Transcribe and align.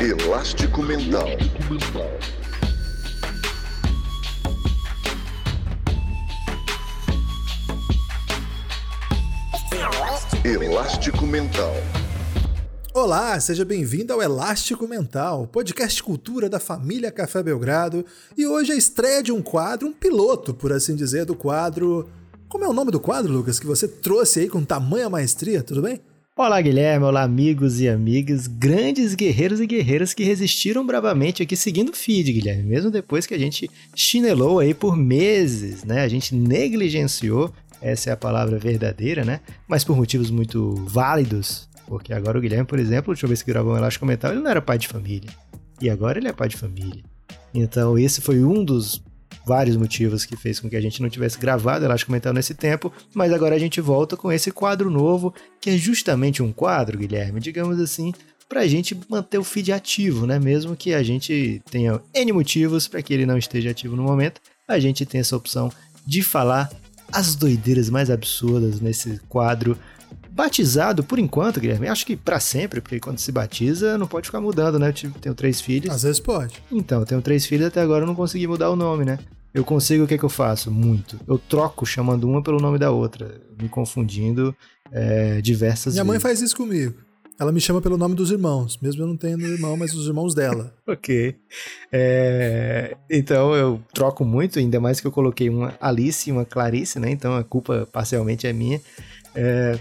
Elástico 0.00 0.80
Mental. 0.80 1.26
Elástico 10.44 11.26
Mental. 11.26 11.74
Olá, 12.94 13.40
seja 13.40 13.64
bem-vindo 13.64 14.12
ao 14.12 14.22
Elástico 14.22 14.86
Mental, 14.86 15.48
podcast 15.48 16.00
cultura 16.00 16.48
da 16.48 16.60
família 16.60 17.10
Café 17.10 17.42
Belgrado. 17.42 18.06
E 18.36 18.46
hoje 18.46 18.70
a 18.70 18.76
estreia 18.76 19.20
de 19.20 19.32
um 19.32 19.42
quadro, 19.42 19.88
um 19.88 19.92
piloto, 19.92 20.54
por 20.54 20.72
assim 20.72 20.94
dizer, 20.94 21.24
do 21.24 21.34
quadro. 21.34 22.08
Como 22.48 22.64
é 22.64 22.68
o 22.68 22.72
nome 22.72 22.92
do 22.92 23.00
quadro, 23.00 23.32
Lucas, 23.32 23.58
que 23.58 23.66
você 23.66 23.88
trouxe 23.88 24.38
aí 24.38 24.48
com 24.48 24.62
tamanha 24.64 25.10
maestria, 25.10 25.60
tudo 25.60 25.82
bem? 25.82 26.00
Olá, 26.38 26.60
Guilherme. 26.60 27.04
Olá, 27.04 27.24
amigos 27.24 27.80
e 27.80 27.88
amigas, 27.88 28.46
grandes 28.46 29.16
guerreiros 29.16 29.58
e 29.60 29.66
guerreiras 29.66 30.14
que 30.14 30.22
resistiram 30.22 30.86
bravamente 30.86 31.42
aqui 31.42 31.56
seguindo 31.56 31.88
o 31.88 31.96
feed, 31.96 32.32
Guilherme. 32.32 32.62
Mesmo 32.62 32.92
depois 32.92 33.26
que 33.26 33.34
a 33.34 33.38
gente 33.38 33.68
chinelou 33.92 34.60
aí 34.60 34.72
por 34.72 34.96
meses, 34.96 35.82
né? 35.82 36.02
A 36.02 36.06
gente 36.06 36.36
negligenciou, 36.36 37.52
essa 37.82 38.10
é 38.10 38.12
a 38.12 38.16
palavra 38.16 38.56
verdadeira, 38.56 39.24
né? 39.24 39.40
Mas 39.66 39.82
por 39.82 39.96
motivos 39.96 40.30
muito 40.30 40.76
válidos. 40.86 41.68
Porque 41.88 42.12
agora 42.12 42.38
o 42.38 42.40
Guilherme, 42.40 42.68
por 42.68 42.78
exemplo, 42.78 43.12
deixa 43.12 43.26
eu 43.26 43.30
ver 43.30 43.36
se 43.36 43.44
gravou 43.44 43.72
um 43.72 43.76
elástico 43.76 44.06
mental, 44.06 44.30
ele 44.30 44.40
não 44.40 44.48
era 44.48 44.62
pai 44.62 44.78
de 44.78 44.86
família. 44.86 45.30
E 45.80 45.90
agora 45.90 46.20
ele 46.20 46.28
é 46.28 46.32
pai 46.32 46.48
de 46.48 46.56
família. 46.56 47.02
Então, 47.52 47.98
esse 47.98 48.20
foi 48.20 48.44
um 48.44 48.64
dos 48.64 49.02
vários 49.48 49.78
motivos 49.78 50.26
que 50.26 50.36
fez 50.36 50.60
com 50.60 50.68
que 50.68 50.76
a 50.76 50.80
gente 50.80 51.00
não 51.00 51.08
tivesse 51.08 51.38
gravado 51.38 51.82
Elástico 51.82 52.12
Mental 52.12 52.34
nesse 52.34 52.54
tempo, 52.54 52.92
mas 53.14 53.32
agora 53.32 53.56
a 53.56 53.58
gente 53.58 53.80
volta 53.80 54.14
com 54.14 54.30
esse 54.30 54.50
quadro 54.50 54.90
novo, 54.90 55.32
que 55.58 55.70
é 55.70 55.76
justamente 55.78 56.42
um 56.42 56.52
quadro, 56.52 56.98
Guilherme, 56.98 57.40
digamos 57.40 57.80
assim, 57.80 58.12
para 58.46 58.60
a 58.60 58.66
gente 58.66 58.98
manter 59.08 59.38
o 59.38 59.44
feed 59.44 59.72
ativo, 59.72 60.26
né? 60.26 60.38
Mesmo 60.38 60.76
que 60.76 60.92
a 60.92 61.02
gente 61.02 61.62
tenha 61.70 61.98
N 62.14 62.32
motivos 62.32 62.86
para 62.86 63.00
que 63.00 63.14
ele 63.14 63.24
não 63.24 63.38
esteja 63.38 63.70
ativo 63.70 63.96
no 63.96 64.02
momento, 64.02 64.38
a 64.68 64.78
gente 64.78 65.06
tem 65.06 65.20
essa 65.20 65.36
opção 65.36 65.72
de 66.06 66.22
falar 66.22 66.70
as 67.10 67.34
doideiras 67.34 67.88
mais 67.88 68.10
absurdas 68.10 68.82
nesse 68.82 69.18
quadro 69.30 69.78
batizado 70.30 71.02
por 71.02 71.18
enquanto, 71.18 71.58
Guilherme. 71.58 71.88
Acho 71.88 72.06
que 72.06 72.16
para 72.16 72.38
sempre, 72.38 72.80
porque 72.80 73.00
quando 73.00 73.18
se 73.18 73.32
batiza 73.32 73.98
não 73.98 74.06
pode 74.06 74.26
ficar 74.26 74.40
mudando, 74.40 74.78
né? 74.78 74.94
Eu 75.02 75.10
tenho 75.10 75.34
três 75.34 75.60
filhos. 75.60 75.92
Às 75.92 76.04
vezes 76.04 76.20
pode. 76.20 76.62
Então, 76.70 77.00
eu 77.00 77.06
tenho 77.06 77.20
três 77.20 77.44
filhos 77.44 77.66
até 77.66 77.80
agora 77.80 78.04
eu 78.04 78.06
não 78.06 78.14
consegui 78.14 78.46
mudar 78.46 78.70
o 78.70 78.76
nome, 78.76 79.04
né? 79.04 79.18
Eu 79.52 79.64
consigo, 79.64 80.04
o 80.04 80.06
que, 80.06 80.14
é 80.14 80.18
que 80.18 80.24
eu 80.24 80.28
faço? 80.28 80.70
Muito. 80.70 81.18
Eu 81.26 81.38
troco 81.38 81.86
chamando 81.86 82.24
uma 82.24 82.42
pelo 82.42 82.60
nome 82.60 82.78
da 82.78 82.90
outra, 82.90 83.40
me 83.60 83.68
confundindo 83.68 84.54
é, 84.92 85.40
diversas 85.40 85.94
Minha 85.94 86.04
vezes. 86.04 86.14
mãe 86.14 86.20
faz 86.20 86.40
isso 86.40 86.56
comigo. 86.56 86.94
Ela 87.40 87.52
me 87.52 87.60
chama 87.60 87.80
pelo 87.80 87.96
nome 87.96 88.16
dos 88.16 88.32
irmãos, 88.32 88.78
mesmo 88.82 89.02
eu 89.02 89.06
não 89.06 89.16
tendo 89.16 89.46
irmão, 89.46 89.76
mas 89.76 89.94
os 89.94 90.08
irmãos 90.08 90.34
dela. 90.34 90.74
ok. 90.86 91.36
É, 91.92 92.96
então 93.08 93.54
eu 93.54 93.80
troco 93.94 94.24
muito, 94.24 94.58
ainda 94.58 94.80
mais 94.80 95.00
que 95.00 95.06
eu 95.06 95.12
coloquei 95.12 95.48
uma 95.48 95.74
Alice 95.80 96.28
e 96.28 96.32
uma 96.32 96.44
Clarice, 96.44 96.98
né? 96.98 97.10
Então 97.10 97.36
a 97.36 97.44
culpa 97.44 97.88
parcialmente 97.92 98.46
é 98.46 98.52
minha. 98.52 98.80
É, 99.36 99.78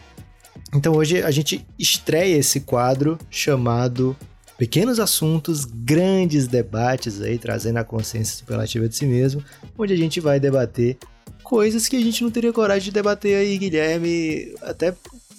então 0.71 0.93
hoje 0.93 1.23
a 1.23 1.31
gente 1.31 1.65
estreia 1.79 2.37
esse 2.37 2.59
quadro 2.59 3.17
chamado 3.29 4.15
Pequenos 4.57 4.99
assuntos, 4.99 5.65
grandes 5.65 6.47
debates 6.47 7.21
aí, 7.21 7.37
trazendo 7.37 7.77
a 7.77 7.83
consciência 7.83 8.37
superlativa 8.37 8.89
de 8.89 8.95
si 8.95 9.05
mesmo, 9.05 9.43
onde 9.77 9.93
a 9.93 9.97
gente 9.97 10.19
vai 10.19 10.39
debater 10.39 10.97
coisas 11.43 11.87
que 11.87 11.95
a 11.95 12.01
gente 12.01 12.23
não 12.23 12.31
teria 12.31 12.51
coragem 12.51 12.85
de 12.85 12.91
debater 12.91 13.37
aí, 13.37 13.57
Guilherme. 13.57 14.55
Até 14.61 14.93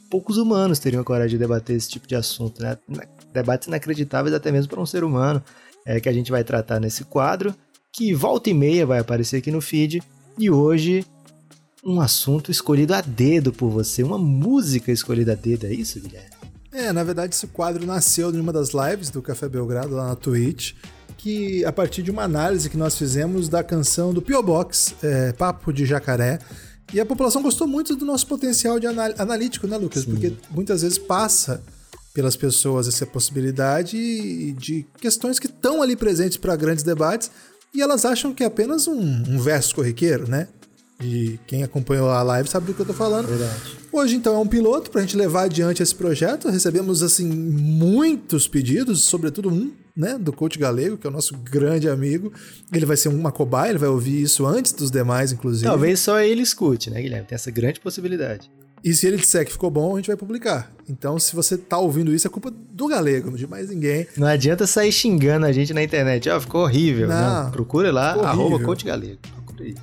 poucos 0.08 0.38
humanos 0.38 0.78
teriam 0.78 1.02
coragem 1.02 1.30
de 1.30 1.38
debater 1.38 1.76
esse 1.76 1.88
tipo 1.88 2.06
de 2.06 2.14
assunto, 2.14 2.62
né? 2.62 2.78
Debates 3.32 3.66
inacreditáveis 3.66 4.34
até 4.34 4.52
mesmo 4.52 4.70
para 4.70 4.80
um 4.80 4.86
ser 4.86 5.02
humano, 5.02 5.42
é 5.84 6.00
que 6.00 6.08
a 6.08 6.12
gente 6.12 6.30
vai 6.30 6.44
tratar 6.44 6.80
nesse 6.80 7.04
quadro, 7.04 7.54
que 7.92 8.14
volta 8.14 8.48
e 8.48 8.54
meia 8.54 8.86
vai 8.86 9.00
aparecer 9.00 9.38
aqui 9.38 9.50
no 9.50 9.60
feed. 9.60 10.00
E 10.38 10.48
hoje 10.48 11.04
um 11.84 12.00
assunto 12.00 12.50
escolhido 12.50 12.94
a 12.94 13.00
dedo 13.00 13.52
por 13.52 13.68
você, 13.68 14.02
uma 14.02 14.18
música 14.18 14.92
escolhida 14.92 15.32
a 15.32 15.34
dedo, 15.34 15.66
é 15.66 15.72
isso, 15.72 16.00
Guilherme? 16.00 16.37
É, 16.78 16.92
na 16.92 17.02
verdade, 17.02 17.34
esse 17.34 17.48
quadro 17.48 17.84
nasceu 17.84 18.32
em 18.32 18.38
uma 18.38 18.52
das 18.52 18.68
lives 18.68 19.10
do 19.10 19.20
Café 19.20 19.48
Belgrado 19.48 19.96
lá 19.96 20.06
na 20.06 20.14
Twitch, 20.14 20.74
que 21.16 21.64
a 21.64 21.72
partir 21.72 22.04
de 22.04 22.10
uma 22.12 22.22
análise 22.22 22.70
que 22.70 22.76
nós 22.76 22.96
fizemos 22.96 23.48
da 23.48 23.64
canção 23.64 24.14
do 24.14 24.22
Pio 24.22 24.40
Box, 24.40 24.94
é, 25.02 25.32
Papo 25.32 25.72
de 25.72 25.84
Jacaré. 25.84 26.38
E 26.94 27.00
a 27.00 27.04
população 27.04 27.42
gostou 27.42 27.66
muito 27.66 27.96
do 27.96 28.04
nosso 28.04 28.28
potencial 28.28 28.78
de 28.78 28.86
anal 28.86 29.12
analítico, 29.18 29.66
né, 29.66 29.76
Lucas? 29.76 30.04
Sim. 30.04 30.12
Porque 30.12 30.32
muitas 30.52 30.82
vezes 30.82 30.98
passa 30.98 31.60
pelas 32.14 32.36
pessoas 32.36 32.86
essa 32.86 33.04
possibilidade 33.04 34.52
de 34.52 34.86
questões 35.00 35.40
que 35.40 35.48
estão 35.48 35.82
ali 35.82 35.96
presentes 35.96 36.36
para 36.36 36.54
grandes 36.54 36.84
debates 36.84 37.28
e 37.74 37.82
elas 37.82 38.04
acham 38.04 38.32
que 38.32 38.44
é 38.44 38.46
apenas 38.46 38.86
um, 38.86 39.00
um 39.00 39.40
verso 39.40 39.74
corriqueiro, 39.74 40.30
né? 40.30 40.46
E 41.00 41.38
quem 41.46 41.62
acompanhou 41.62 42.10
a 42.10 42.22
live 42.22 42.48
sabe 42.48 42.66
do 42.66 42.74
que 42.74 42.80
eu 42.80 42.86
tô 42.86 42.92
falando. 42.92 43.28
Verdade. 43.28 43.78
Hoje, 43.92 44.16
então, 44.16 44.34
é 44.34 44.38
um 44.38 44.46
piloto 44.46 44.90
pra 44.90 45.00
gente 45.00 45.16
levar 45.16 45.44
adiante 45.44 45.82
esse 45.82 45.94
projeto. 45.94 46.48
Recebemos, 46.48 47.02
assim, 47.02 47.26
muitos 47.26 48.48
pedidos, 48.48 49.04
sobretudo 49.04 49.48
um, 49.48 49.72
né, 49.96 50.18
do 50.18 50.32
coach 50.32 50.58
galego, 50.58 50.96
que 50.96 51.06
é 51.06 51.10
o 51.10 51.12
nosso 51.12 51.36
grande 51.36 51.88
amigo. 51.88 52.32
Ele 52.72 52.84
vai 52.84 52.96
ser 52.96 53.08
uma 53.08 53.30
cobaia, 53.30 53.70
ele 53.70 53.78
vai 53.78 53.88
ouvir 53.88 54.20
isso 54.22 54.44
antes 54.44 54.72
dos 54.72 54.90
demais, 54.90 55.32
inclusive. 55.32 55.66
Talvez 55.66 56.00
só 56.00 56.20
ele 56.20 56.42
escute, 56.42 56.90
né, 56.90 57.00
Guilherme? 57.00 57.26
Tem 57.26 57.36
essa 57.36 57.50
grande 57.50 57.78
possibilidade. 57.78 58.50
E 58.82 58.94
se 58.94 59.06
ele 59.06 59.16
disser 59.16 59.44
que 59.44 59.52
ficou 59.52 59.70
bom, 59.70 59.94
a 59.94 59.96
gente 59.98 60.06
vai 60.06 60.16
publicar. 60.16 60.70
Então, 60.88 61.18
se 61.18 61.34
você 61.34 61.56
tá 61.56 61.78
ouvindo 61.78 62.14
isso, 62.14 62.26
é 62.26 62.30
culpa 62.30 62.50
do 62.50 62.86
galego, 62.86 63.30
não 63.30 63.36
de 63.36 63.46
mais 63.46 63.70
ninguém. 63.70 64.06
Não 64.16 64.26
adianta 64.26 64.66
sair 64.66 64.92
xingando 64.92 65.46
a 65.46 65.52
gente 65.52 65.72
na 65.72 65.82
internet. 65.82 66.28
Ó, 66.28 66.36
oh, 66.36 66.40
ficou 66.40 66.62
horrível. 66.62 67.08
Não, 67.08 67.44
não 67.44 67.50
procura 67.50 67.92
lá, 67.92 68.12
arroba 68.12 68.58
coach 68.60 68.84
galego. 68.84 69.18
Procura 69.44 69.64
aí. 69.64 69.74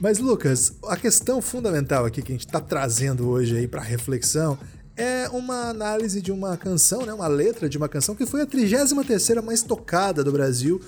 Mas, 0.00 0.18
Lucas, 0.18 0.74
a 0.86 0.96
questão 0.96 1.42
fundamental 1.42 2.04
aqui 2.04 2.22
que 2.22 2.32
a 2.32 2.34
gente 2.34 2.46
está 2.46 2.60
trazendo 2.60 3.28
hoje 3.28 3.56
aí 3.56 3.66
para 3.66 3.82
reflexão 3.82 4.56
é 4.96 5.28
uma 5.28 5.68
análise 5.68 6.20
de 6.20 6.30
uma 6.30 6.56
canção, 6.56 7.04
né, 7.04 7.12
uma 7.12 7.28
letra 7.28 7.68
de 7.68 7.76
uma 7.76 7.88
canção 7.88 8.14
que 8.14 8.26
foi 8.26 8.42
a 8.42 8.46
33ª 8.46 9.42
mais 9.42 9.62
tocada 9.62 10.24
do 10.24 10.32
Brasil, 10.32 10.80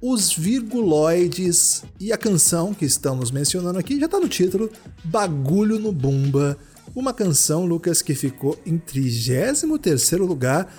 Os 0.00 0.32
Virguloides 0.32 1.82
e 1.98 2.12
a 2.12 2.16
canção 2.16 2.74
que 2.74 2.84
estamos 2.84 3.30
mencionando 3.30 3.78
aqui 3.78 3.98
já 3.98 4.06
tá 4.06 4.20
no 4.20 4.28
título: 4.28 4.70
Bagulho 5.04 5.78
no 5.78 5.90
Bumba. 5.90 6.56
Uma 6.94 7.12
canção, 7.12 7.66
Lucas, 7.66 8.00
que 8.00 8.14
ficou 8.14 8.58
em 8.64 8.78
33 8.78 9.64
lugar 10.12 10.72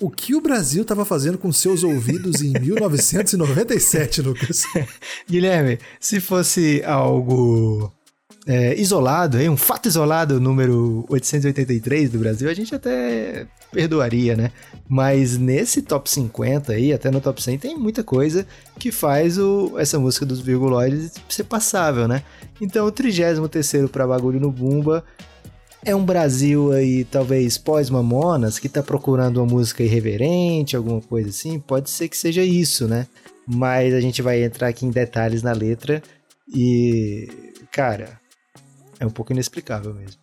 o 0.00 0.10
que 0.10 0.34
o 0.34 0.40
Brasil 0.40 0.82
estava 0.82 1.04
fazendo 1.04 1.38
com 1.38 1.52
seus 1.52 1.82
ouvidos 1.82 2.42
em 2.42 2.52
1997, 2.60 4.22
Lucas? 4.22 4.64
Guilherme, 5.28 5.78
se 5.98 6.20
fosse 6.20 6.82
algo 6.84 7.92
é, 8.46 8.78
isolado, 8.80 9.40
hein? 9.40 9.48
um 9.48 9.56
fato 9.56 9.86
isolado, 9.86 10.40
número 10.40 11.04
883 11.08 12.10
do 12.10 12.18
Brasil, 12.18 12.48
a 12.48 12.54
gente 12.54 12.74
até 12.74 13.46
perdoaria, 13.72 14.36
né? 14.36 14.52
Mas 14.88 15.36
nesse 15.36 15.82
top 15.82 16.08
50 16.08 16.72
aí, 16.72 16.92
até 16.92 17.10
no 17.10 17.20
top 17.20 17.42
100, 17.42 17.58
tem 17.58 17.76
muita 17.76 18.04
coisa 18.04 18.46
que 18.78 18.92
faz 18.92 19.36
o, 19.36 19.74
essa 19.78 19.98
música 19.98 20.24
dos 20.24 20.40
virguloides 20.40 21.14
ser 21.28 21.44
passável, 21.44 22.06
né? 22.06 22.22
Então, 22.60 22.86
o 22.86 22.92
33 22.92 23.90
para 23.90 24.06
Bagulho 24.06 24.40
no 24.40 24.50
Bumba 24.50 25.04
é 25.86 25.94
um 25.94 26.04
Brasil 26.04 26.72
aí, 26.72 27.04
talvez 27.04 27.56
pós-Mamonas, 27.56 28.58
que 28.58 28.68
tá 28.68 28.82
procurando 28.82 29.38
uma 29.38 29.46
música 29.46 29.82
irreverente, 29.82 30.76
alguma 30.76 31.00
coisa 31.00 31.30
assim. 31.30 31.58
Pode 31.58 31.88
ser 31.88 32.08
que 32.08 32.16
seja 32.16 32.42
isso, 32.42 32.86
né? 32.86 33.06
mas 33.46 33.94
a 33.94 34.00
gente 34.00 34.20
vai 34.20 34.42
entrar 34.42 34.68
aqui 34.68 34.84
em 34.84 34.90
detalhes 34.90 35.42
na 35.42 35.52
letra 35.52 36.02
e, 36.48 37.28
cara, 37.70 38.20
é 38.98 39.06
um 39.06 39.10
pouco 39.10 39.32
inexplicável 39.32 39.94
mesmo. 39.94 40.20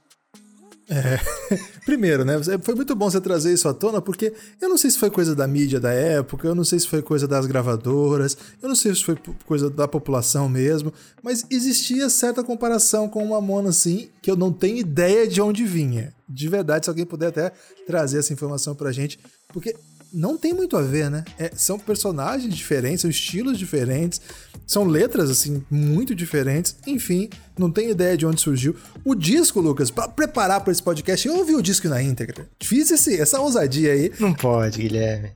É. 0.90 1.20
Primeiro, 1.86 2.26
né? 2.26 2.34
Foi 2.62 2.76
muito 2.76 2.96
bom 2.96 3.10
você 3.10 3.22
trazer 3.22 3.54
isso 3.54 3.68
à 3.68 3.74
tona, 3.74 4.02
porque 4.02 4.34
eu 4.62 4.68
não 4.68 4.78
sei 4.78 4.90
se 4.92 4.98
foi 4.98 5.10
coisa 5.10 5.36
da 5.36 5.48
mídia 5.48 5.80
da 5.80 5.92
época, 5.92 6.48
eu 6.48 6.56
não 6.56 6.64
sei 6.64 6.80
se 6.80 6.88
foi 6.88 7.02
coisa 7.02 7.28
das 7.28 7.46
gravadoras, 7.46 8.38
eu 8.62 8.68
não 8.68 8.76
sei 8.76 8.94
se 8.94 9.04
foi 9.04 9.18
coisa 9.46 9.70
da 9.70 9.88
população 9.88 10.50
mesmo, 10.50 10.94
mas 11.22 11.46
existia 11.50 12.10
certa 12.10 12.44
comparação 12.44 13.08
com 13.08 13.24
uma 13.24 13.40
Mona 13.40 13.70
assim, 13.70 14.10
que 14.22 14.30
eu 14.30 14.36
não 14.36 14.52
tenho 14.52 14.78
ideia 14.78 15.28
de 15.28 15.42
onde 15.42 15.66
vinha. 15.66 16.14
De 16.28 16.48
verdade, 16.50 16.86
se 16.86 16.90
alguém 16.90 17.06
puder 17.06 17.28
até 17.28 17.52
trazer 17.86 18.20
essa 18.20 18.34
informação 18.34 18.76
pra 18.76 18.92
gente, 18.92 19.20
porque 19.50 19.76
não 20.14 20.38
tem 20.38 20.54
muito 20.54 20.78
a 20.78 20.82
ver, 20.82 21.10
né? 21.10 21.24
É, 21.40 21.52
são 21.56 21.80
personagens 21.80 22.54
diferentes, 22.54 23.02
são 23.02 23.10
estilos 23.10 23.58
diferentes, 23.58 24.22
são 24.68 24.86
letras, 24.86 25.30
assim, 25.30 25.64
muito 25.72 26.14
diferentes. 26.14 26.76
Enfim, 26.86 27.30
não 27.58 27.72
tenho 27.72 27.92
ideia 27.92 28.16
de 28.16 28.26
onde 28.26 28.40
surgiu. 28.40 28.76
O 29.04 29.16
disco, 29.16 29.60
Lucas, 29.60 29.90
para 29.90 30.08
preparar 30.08 30.62
para 30.62 30.72
esse 30.72 30.84
podcast, 30.84 31.28
eu 31.28 31.38
ouvi 31.38 31.56
o 31.56 31.62
disco 31.62 31.88
na 31.88 32.02
íntegra. 32.02 32.48
Fiz 32.62 32.92
esse, 32.92 33.20
essa 33.20 33.40
ousadia 33.42 33.94
aí. 33.94 34.12
Não 34.20 34.34
pode, 34.34 34.80
Guilherme. 34.80 35.32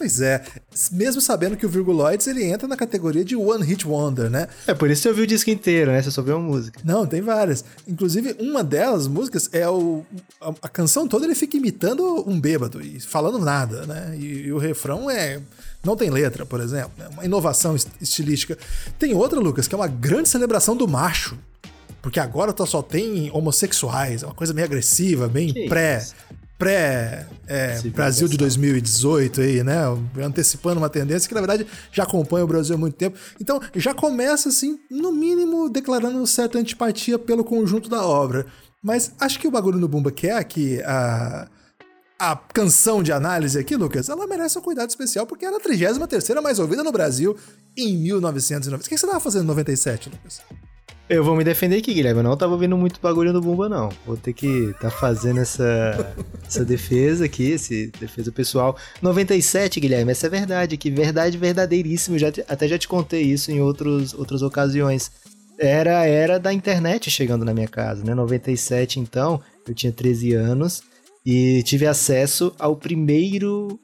Pois 0.00 0.18
é, 0.22 0.42
mesmo 0.92 1.20
sabendo 1.20 1.58
que 1.58 1.66
o 1.66 1.68
Virguloids 1.68 2.26
ele 2.26 2.42
entra 2.42 2.66
na 2.66 2.74
categoria 2.74 3.22
de 3.22 3.36
One 3.36 3.62
Hit 3.62 3.86
Wonder, 3.86 4.30
né? 4.30 4.48
É 4.66 4.72
por 4.72 4.90
isso 4.90 5.00
que 5.00 5.02
você 5.02 5.08
ouviu 5.10 5.24
o 5.24 5.26
disco 5.26 5.50
inteiro, 5.50 5.92
né? 5.92 6.00
Você 6.00 6.10
só 6.10 6.22
ouviu 6.22 6.38
uma 6.38 6.48
música. 6.48 6.80
Não, 6.82 7.06
tem 7.06 7.20
várias. 7.20 7.62
Inclusive, 7.86 8.34
uma 8.40 8.64
delas, 8.64 9.06
músicas, 9.06 9.50
é 9.52 9.68
o. 9.68 10.02
A, 10.40 10.54
a 10.62 10.68
canção 10.70 11.06
toda 11.06 11.26
ele 11.26 11.34
fica 11.34 11.58
imitando 11.58 12.26
um 12.26 12.40
bêbado 12.40 12.80
e 12.80 12.98
falando 12.98 13.38
nada, 13.38 13.84
né? 13.84 14.16
E, 14.18 14.46
e 14.46 14.52
o 14.54 14.56
refrão 14.56 15.10
é. 15.10 15.38
Não 15.84 15.94
tem 15.94 16.08
letra, 16.08 16.46
por 16.46 16.60
exemplo. 16.60 16.92
É 16.98 17.08
uma 17.08 17.26
inovação 17.26 17.76
estilística. 18.00 18.56
Tem 18.98 19.14
outra, 19.14 19.38
Lucas, 19.38 19.68
que 19.68 19.74
é 19.74 19.76
uma 19.76 19.86
grande 19.86 20.30
celebração 20.30 20.74
do 20.74 20.88
macho. 20.88 21.36
Porque 22.00 22.18
agora 22.18 22.54
só 22.64 22.80
tem 22.80 23.30
homossexuais, 23.34 24.22
é 24.22 24.26
uma 24.26 24.34
coisa 24.34 24.54
meio 24.54 24.66
agressiva, 24.66 25.28
bem 25.28 25.52
que 25.52 25.68
pré. 26.60 27.26
É, 27.48 27.80
Brasil 27.88 28.28
de 28.28 28.36
2018 28.36 29.40
aí, 29.40 29.64
né? 29.64 29.78
Antecipando 30.22 30.78
uma 30.78 30.90
tendência 30.90 31.26
que 31.26 31.34
na 31.34 31.40
verdade 31.40 31.66
já 31.90 32.04
acompanha 32.04 32.44
o 32.44 32.46
Brasil 32.46 32.76
há 32.76 32.78
muito 32.78 32.94
tempo. 32.94 33.18
Então 33.40 33.58
já 33.74 33.94
começa 33.94 34.50
assim, 34.50 34.78
no 34.88 35.10
mínimo, 35.10 35.68
declarando 35.70 36.24
certa 36.26 36.58
antipatia 36.58 37.18
pelo 37.18 37.42
conjunto 37.42 37.88
da 37.88 38.04
obra. 38.04 38.46
Mas 38.82 39.12
acho 39.18 39.40
que 39.40 39.48
o 39.48 39.50
bagulho 39.50 39.78
no 39.78 39.88
Bumba 39.88 40.12
que 40.12 40.28
é 40.28 40.36
aqui 40.36 40.80
a 40.82 41.48
a 42.20 42.36
canção 42.36 43.02
de 43.02 43.12
análise 43.12 43.58
aqui, 43.58 43.74
Lucas, 43.74 44.10
ela 44.10 44.26
merece 44.26 44.58
um 44.58 44.60
cuidado 44.60 44.90
especial 44.90 45.26
porque 45.26 45.46
era 45.46 45.56
a 45.56 45.60
33 45.60 46.42
mais 46.42 46.58
ouvida 46.58 46.84
no 46.84 46.92
Brasil 46.92 47.34
em 47.74 47.96
1990. 47.96 48.84
O 48.84 48.88
que 48.88 48.98
você 48.98 49.06
estava 49.06 49.18
fazendo 49.18 49.44
em 49.44 49.46
97, 49.46 50.10
Lucas? 50.10 50.42
Eu 51.10 51.24
vou 51.24 51.34
me 51.34 51.42
defender 51.42 51.78
aqui, 51.78 51.92
Guilherme. 51.92 52.20
Eu 52.20 52.22
não 52.22 52.36
tava 52.36 52.52
ouvindo 52.52 52.76
muito 52.76 53.00
bagulho 53.00 53.32
no 53.32 53.40
Bumba, 53.40 53.68
não. 53.68 53.88
Vou 54.06 54.16
ter 54.16 54.32
que 54.32 54.72
tá 54.80 54.88
fazendo 54.92 55.40
essa, 55.40 56.14
essa 56.46 56.64
defesa 56.64 57.24
aqui, 57.24 57.50
esse 57.50 57.88
defesa 57.98 58.30
pessoal. 58.30 58.76
97, 59.02 59.80
Guilherme, 59.80 60.12
essa 60.12 60.28
é 60.28 60.30
verdade, 60.30 60.76
que 60.76 60.88
verdade 60.88 61.36
verdadeiríssimo. 61.36 62.16
Já 62.16 62.28
até 62.46 62.68
já 62.68 62.78
te 62.78 62.86
contei 62.86 63.22
isso 63.22 63.50
em 63.50 63.60
outros, 63.60 64.14
outras 64.14 64.40
ocasiões. 64.40 65.10
Era 65.58 66.06
era 66.06 66.38
da 66.38 66.52
internet 66.52 67.10
chegando 67.10 67.44
na 67.44 67.52
minha 67.52 67.66
casa, 67.66 68.04
né? 68.04 68.14
97, 68.14 69.00
então, 69.00 69.42
eu 69.66 69.74
tinha 69.74 69.92
13 69.92 70.34
anos 70.34 70.84
e 71.26 71.60
tive 71.64 71.88
acesso 71.88 72.54
ao 72.56 72.76
primeiro 72.76 73.80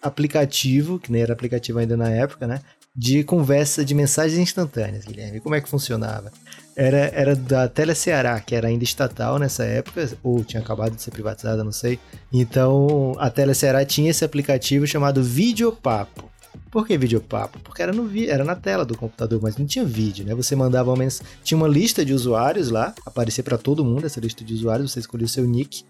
aplicativo, 0.00 0.98
que 0.98 1.12
nem 1.12 1.20
era 1.20 1.34
aplicativo 1.34 1.78
ainda 1.78 1.94
na 1.94 2.08
época, 2.08 2.46
né? 2.46 2.62
De 2.96 3.22
conversa 3.22 3.84
de 3.84 3.94
mensagens 3.94 4.40
instantâneas, 4.40 5.04
Guilherme. 5.04 5.40
Como 5.40 5.54
é 5.54 5.60
que 5.60 5.68
funcionava? 5.68 6.32
Era, 6.80 7.10
era 7.14 7.36
da 7.36 7.68
Teleceará, 7.68 8.40
que 8.40 8.54
era 8.54 8.68
ainda 8.68 8.82
estatal 8.82 9.38
nessa 9.38 9.64
época, 9.64 10.08
ou 10.22 10.42
tinha 10.42 10.62
acabado 10.62 10.96
de 10.96 11.02
ser 11.02 11.10
privatizada, 11.10 11.62
não 11.62 11.72
sei. 11.72 11.98
Então 12.32 13.14
a 13.18 13.28
Teleceará 13.28 13.84
tinha 13.84 14.10
esse 14.10 14.24
aplicativo 14.24 14.86
chamado 14.86 15.22
Videopapo. 15.22 16.29
Por 16.70 16.86
que 16.86 16.96
videopapo? 16.96 17.58
Porque 17.60 17.82
era, 17.82 17.92
no 17.92 18.04
vi 18.04 18.28
era 18.28 18.44
na 18.44 18.54
tela 18.54 18.84
do 18.84 18.96
computador, 18.96 19.40
mas 19.42 19.56
não 19.56 19.66
tinha 19.66 19.84
vídeo, 19.84 20.24
né? 20.24 20.34
Você 20.34 20.54
mandava 20.54 20.90
uma 20.90 20.96
mensagem. 20.96 21.26
Tinha 21.42 21.58
uma 21.58 21.66
lista 21.66 22.04
de 22.04 22.14
usuários 22.14 22.70
lá, 22.70 22.94
aparecia 23.04 23.42
para 23.42 23.58
todo 23.58 23.84
mundo 23.84 24.06
essa 24.06 24.20
lista 24.20 24.44
de 24.44 24.54
usuários, 24.54 24.92
você 24.92 25.00
escolhia 25.00 25.26
o 25.26 25.28
seu 25.28 25.44
nick. 25.44 25.84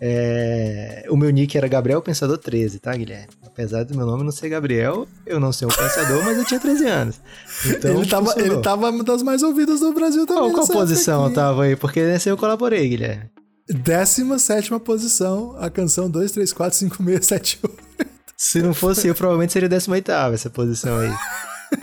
É... 0.00 1.06
O 1.08 1.16
meu 1.16 1.30
nick 1.30 1.56
era 1.56 1.68
Gabriel 1.68 2.02
Pensador 2.02 2.36
13, 2.36 2.80
tá, 2.80 2.96
Guilherme? 2.96 3.28
Apesar 3.46 3.84
do 3.84 3.96
meu 3.96 4.04
nome 4.04 4.24
não 4.24 4.32
ser 4.32 4.48
Gabriel, 4.48 5.06
eu 5.24 5.38
não 5.38 5.52
sou 5.52 5.68
um 5.68 5.70
pensador, 5.70 6.24
mas 6.24 6.36
eu 6.36 6.44
tinha 6.44 6.58
13 6.58 6.86
anos. 6.88 7.20
Então, 7.66 8.00
ele, 8.00 8.10
tava, 8.10 8.34
ele 8.36 8.60
tava 8.60 9.04
das 9.04 9.22
mais 9.22 9.42
ouvidas 9.42 9.80
do 9.80 9.92
Brasil 9.92 10.26
também. 10.26 10.50
Qual, 10.50 10.66
qual 10.66 10.78
posição 10.80 11.26
aqui. 11.26 11.36
tava 11.36 11.62
aí? 11.62 11.76
Porque 11.76 12.02
nessa 12.02 12.28
eu 12.28 12.36
colaborei, 12.36 12.88
Guilherme. 12.88 13.30
17 13.68 14.78
posição, 14.80 15.54
a 15.58 15.70
canção 15.70 16.10
2, 16.10 16.32
3, 16.32 16.52
4, 16.52 16.78
5, 16.78 17.04
6, 17.04 17.26
7, 17.26 17.60
8. 17.62 17.84
Se 18.36 18.60
não 18.60 18.74
fosse 18.74 19.08
eu, 19.08 19.14
provavelmente 19.14 19.52
seria 19.52 19.68
18 19.68 20.10
essa 20.32 20.50
posição 20.50 20.98
aí. 20.98 21.12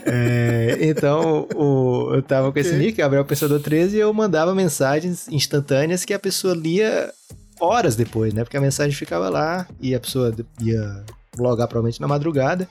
É, 0.06 0.78
então, 0.82 1.48
o, 1.56 2.14
eu 2.14 2.22
tava 2.22 2.52
com 2.52 2.60
esse 2.60 2.74
nick, 2.76 2.98
Gabriel 2.98 3.26
Pensador 3.26 3.60
13, 3.60 3.98
e 3.98 4.00
eu 4.00 4.14
mandava 4.14 4.56
mensagens 4.56 5.28
instantâneas 5.28 6.06
que 6.06 6.14
a 6.14 6.20
pessoa 6.20 6.54
lia 6.54 7.12
horas 7.60 7.96
depois, 7.96 8.34
né? 8.34 8.44
Porque 8.44 8.58
a 8.58 8.62
mensagem 8.62 8.96
ficava 8.96 9.30
lá 9.30 9.68
e 9.80 9.94
a 9.94 10.00
pessoa 10.00 10.34
ia 10.60 11.04
logar 11.38 11.68
provavelmente 11.68 12.02
na 12.02 12.08
madrugada. 12.08 12.68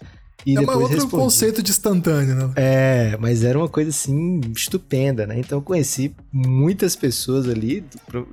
E 0.46 0.56
é 0.56 0.60
depois 0.60 0.78
outro 0.78 0.94
respondia. 0.94 1.18
conceito 1.18 1.62
de 1.62 1.70
instantâneo, 1.70 2.34
né? 2.34 2.52
É, 2.56 3.16
mas 3.20 3.44
era 3.44 3.58
uma 3.58 3.68
coisa 3.68 3.90
assim 3.90 4.40
estupenda, 4.56 5.26
né? 5.26 5.38
Então 5.38 5.58
eu 5.58 5.62
conheci 5.62 6.14
muitas 6.32 6.96
pessoas 6.96 7.46
ali, 7.46 7.84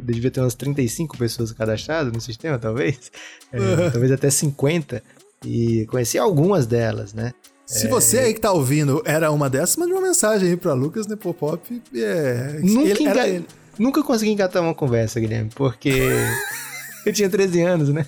devia 0.02 0.32
ter 0.32 0.40
umas 0.40 0.56
35 0.56 1.18
pessoas 1.18 1.52
cadastradas 1.52 2.12
no 2.14 2.22
sistema, 2.22 2.58
talvez. 2.58 3.12
É, 3.52 3.60
uhum. 3.60 3.92
Talvez 3.92 4.12
até 4.12 4.30
50. 4.30 5.04
E 5.46 5.86
conheci 5.88 6.18
algumas 6.18 6.66
delas, 6.66 7.14
né? 7.14 7.34
Se 7.66 7.88
é... 7.88 7.90
você 7.90 8.20
aí 8.20 8.34
que 8.34 8.40
tá 8.40 8.52
ouvindo 8.52 9.02
era 9.06 9.30
uma 9.32 9.50
dessas, 9.50 9.76
mande 9.76 9.92
uma 9.92 10.02
mensagem 10.02 10.50
aí 10.50 10.58
pra 10.58 10.74
Lucas 10.74 11.06
Nepopop. 11.06 11.82
É... 11.94 12.60
Nunca 12.64 12.90
ele, 12.90 13.08
era... 13.08 13.44
Nunca 13.78 14.04
consegui 14.04 14.32
engatar 14.32 14.64
uma 14.64 14.74
conversa, 14.74 15.20
Guilherme, 15.20 15.52
porque 15.54 15.92
eu 17.06 17.14
tinha 17.14 17.30
13 17.30 17.62
anos, 17.62 17.90
né? 17.90 18.06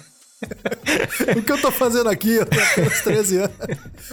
o 1.37 1.41
que 1.43 1.51
eu 1.51 1.61
tô 1.61 1.69
fazendo 1.71 2.09
aqui? 2.09 2.35
Eu 2.35 2.45
tenho 2.45 2.87
uns 2.87 3.01
13 3.01 3.37
anos. 3.37 3.55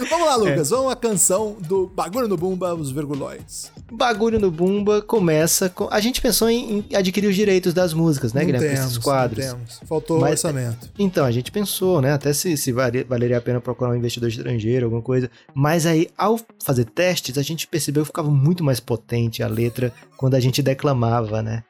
Vamos 0.09 0.27
lá, 0.27 0.35
Lucas. 0.35 0.71
É. 0.71 0.75
Vamos 0.75 0.91
à 0.91 0.95
canção 0.95 1.55
do 1.61 1.87
Bagulho 1.87 2.27
no 2.27 2.35
Bumba, 2.35 2.75
os 2.75 2.91
Verguloides. 2.91 3.71
Bagulho 3.91 4.39
no 4.39 4.51
Bumba 4.51 5.01
começa 5.01 5.69
com. 5.69 5.87
A 5.89 5.99
gente 5.99 6.21
pensou 6.21 6.49
em, 6.49 6.85
em 6.89 6.95
adquirir 6.95 7.27
os 7.27 7.35
direitos 7.35 7.73
das 7.73 7.93
músicas, 7.93 8.33
né, 8.33 8.41
não 8.41 8.47
Guilherme? 8.47 8.75
Temos, 8.75 8.91
esses 8.91 8.97
quadros. 8.97 9.45
Temos. 9.45 9.79
Faltou 9.85 10.19
Mas, 10.19 10.31
orçamento. 10.31 10.89
Então, 10.99 11.25
a 11.25 11.31
gente 11.31 11.51
pensou, 11.51 12.01
né? 12.01 12.11
Até 12.11 12.33
se, 12.33 12.57
se 12.57 12.71
valeria 12.71 13.37
a 13.37 13.41
pena 13.41 13.61
procurar 13.61 13.91
um 13.91 13.95
investidor 13.95 14.29
estrangeiro, 14.29 14.85
alguma 14.85 15.01
coisa. 15.01 15.29
Mas 15.53 15.85
aí, 15.85 16.09
ao 16.17 16.39
fazer 16.63 16.85
testes, 16.85 17.37
a 17.37 17.41
gente 17.41 17.67
percebeu 17.67 18.03
que 18.03 18.07
ficava 18.07 18.29
muito 18.29 18.63
mais 18.63 18.79
potente 18.79 19.41
a 19.41 19.47
letra 19.47 19.93
quando 20.17 20.35
a 20.35 20.39
gente 20.39 20.61
declamava, 20.61 21.41
né? 21.41 21.63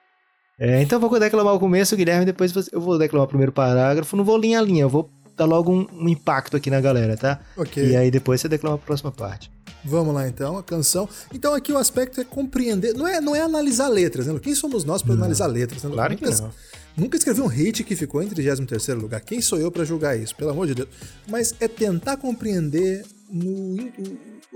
É, 0.60 0.82
então 0.82 1.00
eu 1.00 1.08
vou 1.08 1.20
declamar 1.20 1.54
o 1.54 1.60
começo, 1.60 1.96
Guilherme, 1.96 2.26
depois 2.26 2.52
eu 2.72 2.82
vou 2.82 2.98
declamar 2.98 3.26
o 3.26 3.30
primeiro 3.30 3.52
parágrafo. 3.52 4.18
Não 4.18 4.24
vou 4.24 4.38
linha 4.40 4.58
a 4.58 4.62
linha, 4.62 4.82
eu 4.82 4.90
vou 4.90 5.08
dar 5.38 5.46
logo 5.46 5.72
um, 5.72 5.88
um 5.94 6.10
impacto 6.10 6.58
aqui 6.58 6.70
na 6.70 6.82
galera, 6.82 7.16
tá? 7.16 7.40
Ok. 7.56 7.92
E 7.92 7.96
aí 7.96 8.10
depois 8.10 8.42
você 8.42 8.50
declama 8.50 8.76
a 8.76 8.80
próxima 8.80 9.12
parte. 9.12 9.52
Vamos 9.86 10.14
lá 10.14 10.28
então, 10.28 10.58
a 10.58 10.64
canção. 10.64 11.08
Então 11.34 11.54
aqui 11.54 11.72
o 11.72 11.78
aspecto 11.78 12.20
é 12.20 12.24
compreender, 12.24 12.94
não 12.94 13.08
é, 13.08 13.22
não 13.22 13.36
é 13.36 13.42
analisar 13.42 13.88
letras, 13.88 14.28
né? 14.28 14.38
Quem 14.42 14.56
somos 14.56 14.84
nós 14.84 15.02
para 15.02 15.14
analisar 15.14 15.48
letras? 15.48 15.84
Né? 15.84 15.92
Claro 15.92 16.14
nunca, 16.14 16.32
que 16.32 16.42
não. 16.42 16.52
Nunca 16.98 17.18
escrevi 17.18 17.42
um 17.42 17.48
hit 17.48 17.84
que 17.84 17.96
ficou 17.96 18.22
em 18.24 18.28
33 18.28 18.88
lugar. 18.98 19.22
Quem 19.22 19.40
sou 19.40 19.60
eu 19.60 19.72
para 19.72 19.86
julgar 19.86 20.20
isso? 20.20 20.36
Pelo 20.36 20.50
amor 20.50 20.66
de 20.66 20.74
Deus. 20.74 20.90
Mas 21.30 21.54
é 21.60 21.68
tentar 21.68 22.18
compreender 22.18 23.06
no 23.30 23.78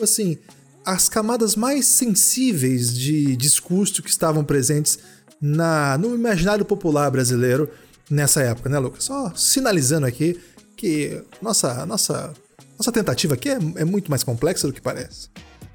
assim, 0.01 0.37
as 0.83 1.07
camadas 1.07 1.55
mais 1.55 1.85
sensíveis 1.85 2.93
de 2.93 3.35
discurso 3.35 4.01
que 4.01 4.09
estavam 4.09 4.43
presentes 4.43 4.97
na, 5.39 5.97
no 5.97 6.15
imaginário 6.15 6.65
popular 6.65 7.09
brasileiro 7.11 7.69
nessa 8.09 8.41
época, 8.41 8.69
né, 8.69 8.79
Lucas? 8.79 9.03
Só 9.03 9.31
sinalizando 9.35 10.05
aqui 10.05 10.39
que 10.81 11.23
nossa, 11.39 11.85
nossa, 11.85 12.33
nossa 12.75 12.91
tentativa 12.91 13.35
aqui 13.35 13.49
é, 13.49 13.59
é 13.75 13.85
muito 13.85 14.09
mais 14.09 14.23
complexa 14.23 14.65
do 14.65 14.73
que 14.73 14.81
parece. 14.81 15.29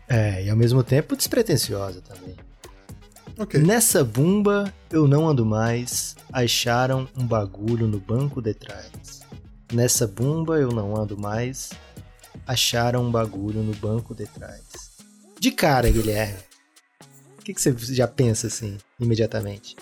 É, 0.08 0.44
e 0.44 0.50
ao 0.50 0.56
mesmo 0.56 0.82
tempo 0.82 1.14
despretensiosa 1.14 2.00
também. 2.00 2.34
Okay. 3.38 3.60
Nessa 3.60 4.02
bumba 4.02 4.72
eu 4.90 5.06
não 5.06 5.28
ando 5.28 5.46
mais, 5.46 6.16
acharam 6.32 7.08
um 7.16 7.25
bagulho 7.25 7.86
no 7.86 8.00
banco 8.00 8.42
de 8.42 8.52
trás. 8.52 9.20
Nessa 9.72 10.08
bumba 10.08 10.58
eu 10.58 10.70
não 10.70 10.96
ando 10.96 11.16
mais, 11.16 11.70
acharam 12.44 13.04
um 13.04 13.10
bagulho 13.10 13.62
no 13.62 13.75
banco 13.76 14.12
de 14.12 14.26
trás. 14.26 14.62
De 15.38 15.52
cara, 15.52 15.88
Guilherme 15.88 16.46
que, 17.46 17.54
que 17.54 17.60
você 17.60 17.94
já 17.94 18.08
pensa 18.08 18.48
assim, 18.48 18.76
imediatamente? 18.98 19.76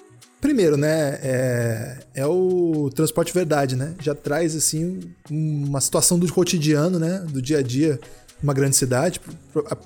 Primeiro, 0.44 0.76
né, 0.76 1.18
é, 1.22 1.96
é, 2.16 2.26
o 2.26 2.90
transporte 2.94 3.32
verdade, 3.32 3.76
né? 3.76 3.94
Já 3.98 4.14
traz, 4.14 4.54
assim, 4.54 5.00
uma 5.30 5.80
situação 5.80 6.18
do 6.18 6.30
cotidiano, 6.30 6.98
né? 6.98 7.24
Do 7.26 7.40
dia 7.40 7.60
a 7.60 7.62
dia 7.62 7.98
uma 8.44 8.52
grande 8.52 8.76
cidade, 8.76 9.20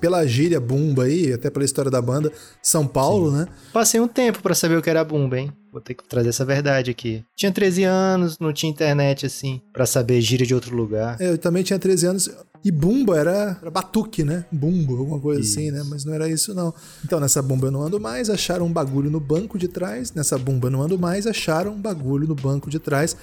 pela 0.01 0.27
gíria 0.27 0.59
Bumba 0.59 1.05
aí, 1.05 1.31
até 1.31 1.49
pela 1.49 1.63
história 1.63 1.89
da 1.89 2.01
banda, 2.01 2.31
São 2.61 2.85
Paulo, 2.85 3.31
Sim. 3.31 3.37
né? 3.37 3.47
Passei 3.71 3.99
um 4.01 4.07
tempo 4.07 4.41
para 4.41 4.53
saber 4.53 4.77
o 4.77 4.81
que 4.81 4.89
era 4.89 5.03
Bumba, 5.03 5.39
hein? 5.39 5.51
Vou 5.71 5.79
ter 5.79 5.93
que 5.93 6.03
trazer 6.03 6.29
essa 6.29 6.43
verdade 6.43 6.91
aqui. 6.91 7.23
Tinha 7.37 7.51
13 7.51 7.83
anos, 7.83 8.37
não 8.39 8.51
tinha 8.51 8.69
internet 8.69 9.25
assim, 9.25 9.61
para 9.71 9.85
saber 9.85 10.19
gíria 10.19 10.45
de 10.45 10.53
outro 10.53 10.75
lugar. 10.75 11.15
É, 11.21 11.29
eu 11.29 11.37
também 11.37 11.63
tinha 11.63 11.79
13 11.79 12.07
anos. 12.07 12.29
E 12.65 12.71
bumba 12.71 13.17
era, 13.17 13.57
era 13.61 13.71
batuque, 13.71 14.23
né? 14.23 14.43
Bumbo, 14.51 14.97
alguma 14.97 15.19
coisa 15.19 15.39
isso. 15.39 15.57
assim, 15.57 15.71
né? 15.71 15.81
Mas 15.87 16.03
não 16.03 16.13
era 16.13 16.27
isso, 16.27 16.53
não. 16.53 16.73
Então, 17.05 17.19
nessa 17.19 17.41
bumba 17.41 17.67
eu 17.67 17.71
não 17.71 17.83
ando 17.83 17.99
mais, 17.99 18.29
acharam 18.29 18.65
um 18.65 18.73
bagulho 18.73 19.09
no 19.09 19.19
banco 19.19 19.57
de 19.57 19.69
trás. 19.69 20.11
Nessa 20.11 20.37
bumba 20.37 20.67
eu 20.67 20.71
não 20.71 20.81
ando 20.81 20.99
mais, 20.99 21.25
acharam 21.25 21.71
um 21.71 21.79
bagulho 21.79 22.27
no 22.27 22.35
banco 22.35 22.69
de 22.69 22.79
trás. 22.79 23.15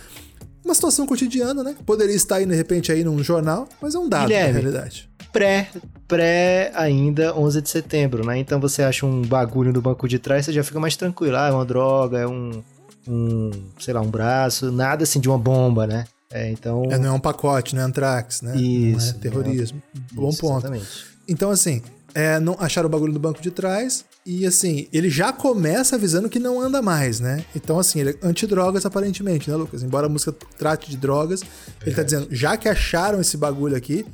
Uma 0.66 0.74
situação 0.74 1.06
cotidiana, 1.06 1.62
né? 1.62 1.76
Poderia 1.86 2.16
estar 2.16 2.36
aí, 2.36 2.44
de 2.44 2.56
repente, 2.56 2.90
aí 2.90 3.04
num 3.04 3.22
jornal, 3.22 3.68
mas 3.80 3.94
é 3.94 3.98
um 4.00 4.08
dado 4.08 4.26
Guilherme, 4.26 4.52
na 4.52 4.58
realidade. 4.58 5.08
Pré, 5.32 5.68
pré 6.08 6.72
ainda 6.74 7.38
11 7.38 7.62
de 7.62 7.70
setembro, 7.70 8.26
né? 8.26 8.36
Então 8.36 8.58
você 8.58 8.82
acha 8.82 9.06
um 9.06 9.22
bagulho 9.22 9.72
no 9.72 9.80
banco 9.80 10.08
de 10.08 10.18
trás, 10.18 10.44
você 10.44 10.52
já 10.52 10.64
fica 10.64 10.80
mais 10.80 10.96
tranquilo. 10.96 11.36
Ah, 11.36 11.46
é 11.46 11.52
uma 11.52 11.64
droga, 11.64 12.18
é 12.18 12.26
um, 12.26 12.64
um 13.06 13.52
sei 13.78 13.94
lá, 13.94 14.00
um 14.00 14.10
braço, 14.10 14.72
nada 14.72 15.04
assim 15.04 15.20
de 15.20 15.28
uma 15.28 15.38
bomba, 15.38 15.86
né? 15.86 16.04
É, 16.32 16.50
então... 16.50 16.82
É, 16.90 16.98
não 16.98 17.10
é 17.10 17.12
um 17.12 17.20
pacote, 17.20 17.76
não 17.76 17.82
é 17.82 17.84
antrax, 17.84 18.42
né? 18.42 18.56
Isso. 18.56 19.12
Não 19.12 19.18
é 19.18 19.22
terrorismo. 19.22 19.80
Não 19.94 20.02
é... 20.02 20.20
Bom 20.20 20.28
Isso, 20.30 20.40
ponto. 20.40 20.58
Exatamente. 20.58 21.06
Então, 21.28 21.50
assim, 21.50 21.80
é, 22.12 22.40
não 22.40 22.56
acharam 22.58 22.88
o 22.88 22.90
bagulho 22.90 23.12
no 23.12 23.20
banco 23.20 23.40
de 23.40 23.52
trás 23.52 24.04
e, 24.26 24.44
assim, 24.44 24.88
ele 24.92 25.08
já 25.08 25.32
começa 25.32 25.94
avisando 25.94 26.28
que 26.28 26.40
não 26.40 26.60
anda 26.60 26.82
mais, 26.82 27.20
né? 27.20 27.44
Então, 27.54 27.78
assim, 27.78 28.00
ele 28.00 28.10
é 28.10 28.26
antidrogas 28.26 28.84
aparentemente, 28.84 29.48
né, 29.48 29.54
Lucas? 29.54 29.84
Embora 29.84 30.06
a 30.06 30.08
música 30.08 30.32
trate 30.58 30.90
de 30.90 30.96
drogas, 30.96 31.42
ele 31.86 31.94
tá 31.94 32.02
dizendo, 32.02 32.26
já 32.32 32.56
que 32.56 32.68
acharam 32.68 33.20
esse 33.20 33.36
bagulho 33.36 33.76
aqui, 33.76 34.04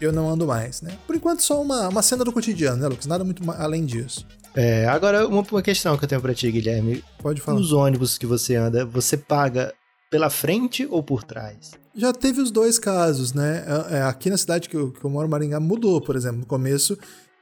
eu 0.00 0.12
não 0.12 0.28
ando 0.28 0.44
mais, 0.44 0.82
né? 0.82 0.98
Por 1.06 1.14
enquanto, 1.14 1.42
só 1.42 1.62
uma, 1.62 1.88
uma 1.88 2.02
cena 2.02 2.24
do 2.24 2.32
cotidiano, 2.32 2.82
né, 2.82 2.88
Lucas? 2.88 3.06
Nada 3.06 3.22
muito 3.22 3.48
além 3.52 3.86
disso. 3.86 4.26
É, 4.56 4.88
agora 4.88 5.28
uma, 5.28 5.42
uma 5.48 5.62
questão 5.62 5.96
que 5.96 6.04
eu 6.04 6.08
tenho 6.08 6.20
pra 6.20 6.34
ti, 6.34 6.50
Guilherme. 6.50 7.04
Pode 7.22 7.40
falar. 7.40 7.56
Nos 7.58 7.72
ônibus 7.72 8.18
que 8.18 8.26
você 8.26 8.56
anda, 8.56 8.84
você 8.84 9.16
paga 9.16 9.72
pela 10.10 10.28
frente 10.28 10.84
ou 10.90 11.00
por 11.00 11.22
trás? 11.22 11.70
Já 11.94 12.12
teve 12.12 12.40
os 12.40 12.50
dois 12.50 12.78
casos, 12.78 13.32
né? 13.32 13.64
É, 13.90 13.98
é, 13.98 14.02
aqui 14.02 14.30
na 14.30 14.36
cidade 14.36 14.68
que 14.68 14.76
eu, 14.76 14.90
que 14.90 15.04
eu 15.04 15.10
moro, 15.10 15.28
Maringá, 15.28 15.60
mudou, 15.60 16.00
por 16.00 16.16
exemplo. 16.16 16.40
No 16.40 16.46
começo 16.46 16.98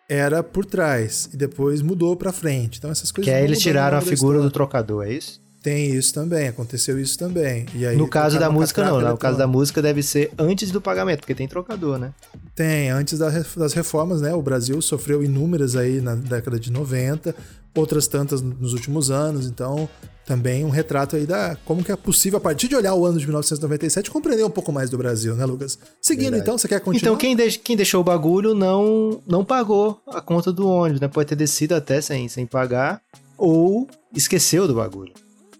era 0.08 0.42
por 0.42 0.64
trás 0.64 1.28
e 1.32 1.36
depois 1.36 1.82
mudou 1.82 2.16
para 2.16 2.32
frente. 2.32 2.78
Então 2.78 2.90
essas 2.90 3.12
coisas. 3.12 3.30
Que 3.30 3.36
aí 3.36 3.44
eles 3.44 3.60
tiraram 3.60 3.98
a 3.98 4.00
figura 4.00 4.40
do 4.40 4.50
trocador, 4.50 5.04
é 5.04 5.12
isso? 5.12 5.40
Tem 5.60 5.90
isso 5.90 6.14
também, 6.14 6.48
aconteceu 6.48 6.98
isso 7.00 7.18
também. 7.18 7.66
E 7.74 7.84
aí, 7.84 7.96
no 7.96 8.08
caso 8.08 8.38
da 8.38 8.48
música, 8.48 8.84
não. 8.84 9.00
No 9.00 9.18
caso 9.18 9.36
da 9.36 9.46
música 9.46 9.82
deve 9.82 10.02
ser 10.04 10.30
antes 10.38 10.70
do 10.70 10.80
pagamento, 10.80 11.20
porque 11.20 11.34
tem 11.34 11.48
trocador, 11.48 11.98
né? 11.98 12.12
Tem, 12.54 12.90
antes 12.90 13.18
das 13.18 13.74
reformas, 13.74 14.20
né? 14.20 14.32
O 14.32 14.40
Brasil 14.40 14.80
sofreu 14.80 15.22
inúmeras 15.22 15.74
aí 15.74 16.00
na 16.00 16.14
década 16.14 16.60
de 16.60 16.70
90, 16.70 17.34
outras 17.74 18.06
tantas 18.06 18.40
nos 18.40 18.72
últimos 18.72 19.10
anos, 19.10 19.46
então 19.46 19.88
também 20.28 20.62
um 20.62 20.68
retrato 20.68 21.16
aí 21.16 21.24
da 21.24 21.56
como 21.64 21.82
que 21.82 21.90
é 21.90 21.96
possível, 21.96 22.36
a 22.36 22.40
partir 22.40 22.68
de 22.68 22.76
olhar 22.76 22.92
o 22.92 23.06
ano 23.06 23.18
de 23.18 23.24
1997, 23.24 24.10
compreender 24.10 24.44
um 24.44 24.50
pouco 24.50 24.70
mais 24.70 24.90
do 24.90 24.98
Brasil, 24.98 25.34
né, 25.34 25.46
Lucas? 25.46 25.78
Seguindo, 26.02 26.24
Verdade. 26.24 26.42
então, 26.42 26.58
você 26.58 26.68
quer 26.68 26.80
continuar? 26.80 27.00
Então, 27.00 27.16
quem, 27.16 27.34
de, 27.34 27.58
quem 27.58 27.74
deixou 27.74 28.02
o 28.02 28.04
bagulho 28.04 28.54
não, 28.54 29.22
não 29.26 29.42
pagou 29.42 29.98
a 30.06 30.20
conta 30.20 30.52
do 30.52 30.68
ônibus, 30.68 31.00
né? 31.00 31.08
Pode 31.08 31.30
ter 31.30 31.34
descido 31.34 31.74
até 31.74 32.02
sem, 32.02 32.28
sem 32.28 32.44
pagar, 32.44 33.00
ou 33.38 33.88
esqueceu 34.14 34.68
do 34.68 34.74
bagulho. 34.74 35.14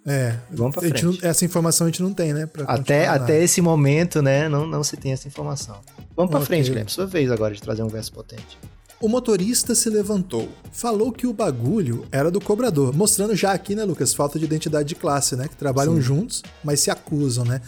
É, 0.07 0.37
Vamos 0.51 0.75
pra 0.75 0.83
frente. 0.83 1.03
Não, 1.03 1.17
essa 1.23 1.47
informação 1.47 1.87
a 1.87 1.91
gente 1.91 2.03
não 2.03 2.13
tem, 2.13 2.35
né? 2.35 2.47
até 2.67 3.07
até 3.07 3.43
esse 3.43 3.63
momento, 3.63 4.21
né? 4.21 4.51
Não, 4.51 4.67
não 4.67 4.85
se 4.85 4.99
tem 4.99 5.13
essa 5.13 5.27
informação. 5.27 5.77
Vamos 6.15 6.31
pra 6.31 6.41
okay. 6.41 6.47
frente, 6.47 6.69
Guilherme. 6.69 6.91
Sua 6.91 7.07
vez 7.07 7.31
agora 7.31 7.55
de 7.55 7.63
trazer 7.63 7.83
um 7.83 7.89
verso 7.89 8.13
potente. 8.13 8.59
O 9.01 9.09
motorista 9.09 9.77
se 9.77 9.89
levantou, 9.89 10.49
falou 10.73 11.13
que 11.13 11.25
o 11.25 11.33
bagulho 11.33 12.05
era 12.11 12.33
do 12.33 12.41
cobrador, 12.41 12.93
mostrando 12.93 13.37
já 13.37 13.53
aqui, 13.53 13.73
né, 13.77 13.85
Lucas, 13.85 14.13
falta 14.13 14.41
de 14.41 14.45
identidade 14.45 14.89
de 14.89 14.97
classe, 14.97 15.37
né? 15.37 15.47
Que 15.47 15.55
trabalham 15.55 15.95
Sim. 15.95 16.01
juntos, 16.01 16.43
mas 16.65 16.81
se 16.81 16.91
acusam, 16.91 17.45
né? 17.45 17.61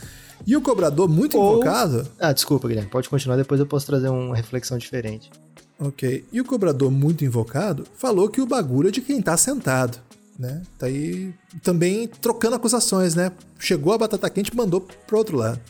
E 0.45 0.57
o 0.57 0.61
cobrador, 0.61 1.09
muito 1.09 1.39
Ou... 1.39 1.53
invocado. 1.53 2.05
Ah, 2.19 2.33
desculpa, 2.33 2.67
Guilherme, 2.67 2.91
pode 2.91 3.09
continuar, 3.09 3.37
depois 3.37 3.61
eu 3.61 3.67
posso 3.67 3.87
trazer 3.87 4.09
uma 4.09 4.35
reflexão 4.35 4.77
diferente. 4.77 5.31
Ok. 5.79 6.25
E 6.33 6.41
o 6.41 6.45
cobrador, 6.45 6.91
muito 6.91 7.25
invocado, 7.25 7.87
falou 7.95 8.29
que 8.29 8.41
o 8.41 8.47
bagulho 8.47 8.89
é 8.89 8.93
de 8.93 9.01
quem 9.01 9.23
tá 9.23 9.37
sentado, 9.37 9.99
né? 10.37 10.63
Tá 10.77 10.87
aí 10.87 11.33
também 11.63 12.09
trocando 12.09 12.57
acusações, 12.57 13.15
né? 13.15 13.31
Chegou 13.57 13.93
a 13.93 13.99
batata 13.99 14.29
quente 14.29 14.51
e 14.53 14.57
mandou 14.57 14.81
pro 15.07 15.19
outro 15.19 15.37
lado. 15.37 15.61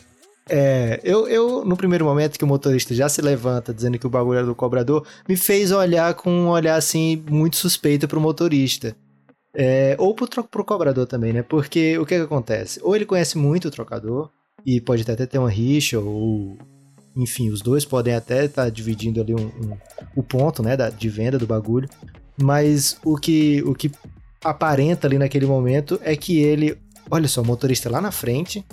É, 0.49 0.99
eu, 1.03 1.27
eu, 1.27 1.63
no 1.63 1.77
primeiro 1.77 2.03
momento 2.03 2.37
que 2.37 2.43
o 2.43 2.47
motorista 2.47 2.93
já 2.93 3.07
se 3.07 3.21
levanta 3.21 3.73
dizendo 3.73 3.97
que 3.99 4.07
o 4.07 4.09
bagulho 4.09 4.39
é 4.39 4.43
do 4.43 4.55
cobrador, 4.55 5.05
me 5.27 5.37
fez 5.37 5.71
olhar 5.71 6.13
com 6.15 6.31
um 6.31 6.49
olhar 6.49 6.75
assim 6.75 7.23
muito 7.29 7.55
suspeito 7.55 8.07
pro 8.07 8.19
motorista. 8.19 8.95
É, 9.53 9.95
ou 9.99 10.15
pro, 10.15 10.27
pro 10.43 10.65
cobrador 10.65 11.05
também, 11.05 11.33
né? 11.33 11.43
Porque 11.43 11.97
o 11.97 12.05
que, 12.05 12.15
que 12.15 12.21
acontece? 12.21 12.79
Ou 12.83 12.95
ele 12.95 13.05
conhece 13.05 13.37
muito 13.37 13.67
o 13.67 13.71
trocador 13.71 14.29
e 14.65 14.79
pode 14.79 15.09
até 15.09 15.25
ter 15.25 15.37
uma 15.37 15.49
rixa, 15.49 15.99
ou 15.99 16.57
enfim, 17.15 17.49
os 17.49 17.61
dois 17.61 17.83
podem 17.83 18.15
até 18.15 18.45
estar 18.45 18.63
tá 18.63 18.69
dividindo 18.69 19.19
ali 19.19 19.33
um, 19.33 19.47
um, 19.47 19.77
o 20.15 20.23
ponto, 20.23 20.63
né, 20.63 20.77
da, 20.77 20.89
de 20.89 21.09
venda 21.09 21.37
do 21.37 21.45
bagulho. 21.45 21.89
Mas 22.41 22.97
o 23.03 23.17
que, 23.17 23.61
o 23.63 23.75
que 23.75 23.91
aparenta 24.43 25.07
ali 25.07 25.17
naquele 25.17 25.45
momento 25.45 25.99
é 26.03 26.15
que 26.15 26.39
ele, 26.39 26.77
olha 27.09 27.27
só, 27.27 27.41
o 27.41 27.45
motorista 27.45 27.89
lá 27.89 27.99
na 27.99 28.11
frente, 28.11 28.65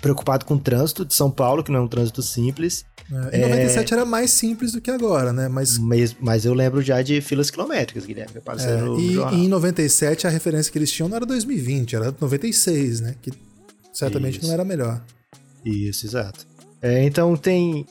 preocupado 0.00 0.44
com 0.44 0.54
o 0.54 0.58
trânsito 0.58 1.04
de 1.04 1.14
São 1.14 1.30
Paulo, 1.30 1.62
que 1.62 1.70
não 1.70 1.80
é 1.80 1.82
um 1.82 1.88
trânsito 1.88 2.22
simples. 2.22 2.84
É, 3.32 3.38
em 3.38 3.40
97 3.42 3.92
é... 3.92 3.96
era 3.96 4.06
mais 4.06 4.30
simples 4.30 4.72
do 4.72 4.80
que 4.80 4.90
agora, 4.90 5.32
né? 5.32 5.48
Mas... 5.48 5.78
mas... 5.78 6.16
Mas, 6.20 6.44
eu 6.44 6.54
lembro 6.54 6.80
já 6.82 7.02
de 7.02 7.20
filas 7.20 7.50
quilométricas, 7.50 8.06
Guilherme. 8.06 8.36
É, 8.36 9.00
e, 9.00 9.16
e, 9.36 9.44
em 9.44 9.48
97 9.48 10.26
a 10.26 10.30
referência 10.30 10.70
que 10.70 10.78
eles 10.78 10.90
tinham 10.90 11.08
não 11.08 11.16
era 11.16 11.26
2020, 11.26 11.96
era 11.96 12.14
96, 12.18 13.00
né? 13.00 13.14
Que 13.20 13.32
certamente 13.92 14.38
Isso. 14.38 14.46
não 14.46 14.54
era 14.54 14.64
melhor. 14.64 15.02
Isso, 15.64 16.06
exato. 16.06 16.46
É, 16.80 17.04
então 17.04 17.36
tem. 17.36 17.86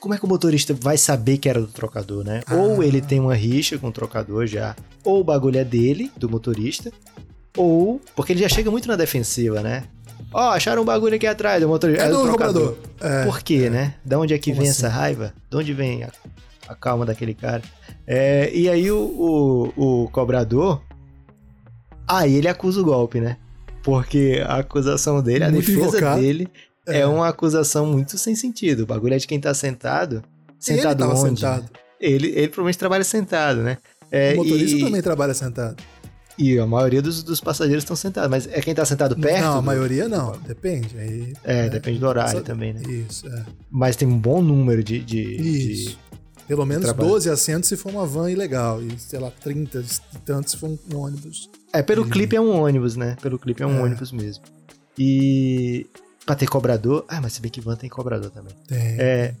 Como 0.00 0.14
é 0.14 0.18
que 0.18 0.24
o 0.24 0.28
motorista 0.28 0.74
vai 0.74 0.96
saber 0.96 1.38
que 1.38 1.48
era 1.48 1.60
do 1.60 1.66
trocador, 1.66 2.24
né? 2.24 2.42
Ah. 2.46 2.54
Ou 2.54 2.82
ele 2.82 3.00
tem 3.00 3.18
uma 3.18 3.34
rixa 3.34 3.78
com 3.78 3.88
o 3.88 3.92
trocador 3.92 4.46
já, 4.46 4.76
ou 5.04 5.20
o 5.20 5.24
bagulho 5.24 5.58
é 5.58 5.64
dele, 5.64 6.10
do 6.16 6.28
motorista, 6.28 6.92
ou. 7.56 8.00
Porque 8.14 8.32
ele 8.32 8.40
já 8.40 8.48
chega 8.48 8.70
muito 8.70 8.88
na 8.88 8.96
defensiva, 8.96 9.60
né? 9.60 9.84
Ó, 10.32 10.48
oh, 10.48 10.52
acharam 10.52 10.82
um 10.82 10.84
bagulho 10.84 11.14
aqui 11.14 11.26
atrás 11.26 11.60
do 11.60 11.68
motorista. 11.68 12.04
É, 12.04 12.06
é 12.06 12.10
do, 12.10 12.18
do 12.18 12.24
trocador. 12.24 12.76
É, 13.00 13.24
Por 13.24 13.40
quê, 13.40 13.64
é. 13.66 13.70
né? 13.70 13.94
Da 14.04 14.18
onde 14.18 14.34
é 14.34 14.38
que 14.38 14.50
Como 14.50 14.62
vem 14.62 14.70
assim? 14.70 14.84
essa 14.84 14.94
raiva? 14.94 15.32
De 15.50 15.56
onde 15.56 15.72
vem 15.72 16.04
a, 16.04 16.10
a 16.68 16.74
calma 16.74 17.06
daquele 17.06 17.34
cara? 17.34 17.62
É, 18.06 18.50
e 18.54 18.68
aí 18.68 18.90
o, 18.90 19.72
o, 19.76 20.04
o 20.04 20.08
cobrador. 20.10 20.82
Aí 22.06 22.34
ele 22.36 22.48
acusa 22.48 22.80
o 22.80 22.84
golpe, 22.84 23.20
né? 23.20 23.36
Porque 23.82 24.42
a 24.46 24.56
acusação 24.56 25.22
dele, 25.22 25.44
a 25.44 25.50
defesa 25.50 25.78
invocado. 25.78 26.20
dele, 26.20 26.48
é. 26.86 27.00
é. 27.00 27.06
uma 27.06 27.28
acusação 27.28 27.86
muito 27.86 28.18
sem 28.18 28.34
sentido. 28.34 28.80
O 28.82 28.86
bagulho 28.86 29.14
é 29.14 29.18
de 29.18 29.26
quem 29.26 29.40
tá 29.40 29.52
sentado. 29.54 30.22
Sentado 30.58 31.04
ele 31.04 31.12
onde? 31.12 31.40
Sentado. 31.40 31.70
Ele, 32.00 32.28
ele 32.28 32.48
provavelmente 32.48 32.78
trabalha 32.78 33.04
sentado, 33.04 33.62
né? 33.62 33.78
É, 34.10 34.32
o 34.34 34.36
motorista 34.38 34.76
e... 34.76 34.80
também 34.80 35.02
trabalha 35.02 35.34
sentado. 35.34 35.76
E 36.38 36.56
a 36.58 36.66
maioria 36.66 37.02
dos, 37.02 37.22
dos 37.24 37.40
passageiros 37.40 37.82
estão 37.82 37.96
sentados. 37.96 38.30
Mas 38.30 38.46
é 38.46 38.60
quem 38.60 38.70
está 38.70 38.84
sentado 38.84 39.16
perto? 39.16 39.42
Não, 39.42 39.58
a 39.58 39.62
maioria 39.62 40.08
não. 40.08 40.38
Depende. 40.46 40.96
Aí, 40.96 41.32
é, 41.42 41.66
é, 41.66 41.68
depende 41.68 41.98
do 41.98 42.06
horário 42.06 42.42
também, 42.42 42.72
né? 42.72 42.82
Isso, 42.82 43.26
é. 43.26 43.44
Mas 43.68 43.96
tem 43.96 44.06
um 44.06 44.18
bom 44.18 44.40
número 44.40 44.82
de. 44.84 45.02
de 45.02 45.20
Isso. 45.20 45.90
De, 45.90 46.08
Pelo 46.46 46.64
menos 46.64 46.90
12 46.90 47.28
assentos 47.28 47.68
se 47.68 47.76
for 47.76 47.90
uma 47.90 48.06
van 48.06 48.30
ilegal. 48.30 48.80
E, 48.82 48.98
sei 48.98 49.18
lá, 49.18 49.30
30 49.30 49.80
e 49.80 50.18
tantos 50.20 50.52
se 50.52 50.58
for 50.58 50.70
um, 50.70 50.96
ônibus. 50.96 51.50
É, 51.72 51.82
pelo 51.82 52.06
e... 52.06 52.10
clipe 52.10 52.36
é 52.36 52.40
um 52.40 52.62
ônibus, 52.62 52.96
né? 52.96 53.16
Pelo 53.20 53.38
clipe 53.38 53.62
é 53.62 53.66
um 53.66 53.78
é. 53.78 53.82
ônibus 53.82 54.12
mesmo. 54.12 54.44
E. 54.96 55.86
Pra 56.24 56.36
ter 56.36 56.46
cobrador. 56.46 57.04
Ah, 57.08 57.20
mas 57.20 57.32
se 57.32 57.40
bem 57.40 57.50
que 57.50 57.60
van 57.60 57.74
tem 57.74 57.90
cobrador 57.90 58.30
também. 58.30 58.54
Tem. 58.66 58.96
É. 58.98 59.34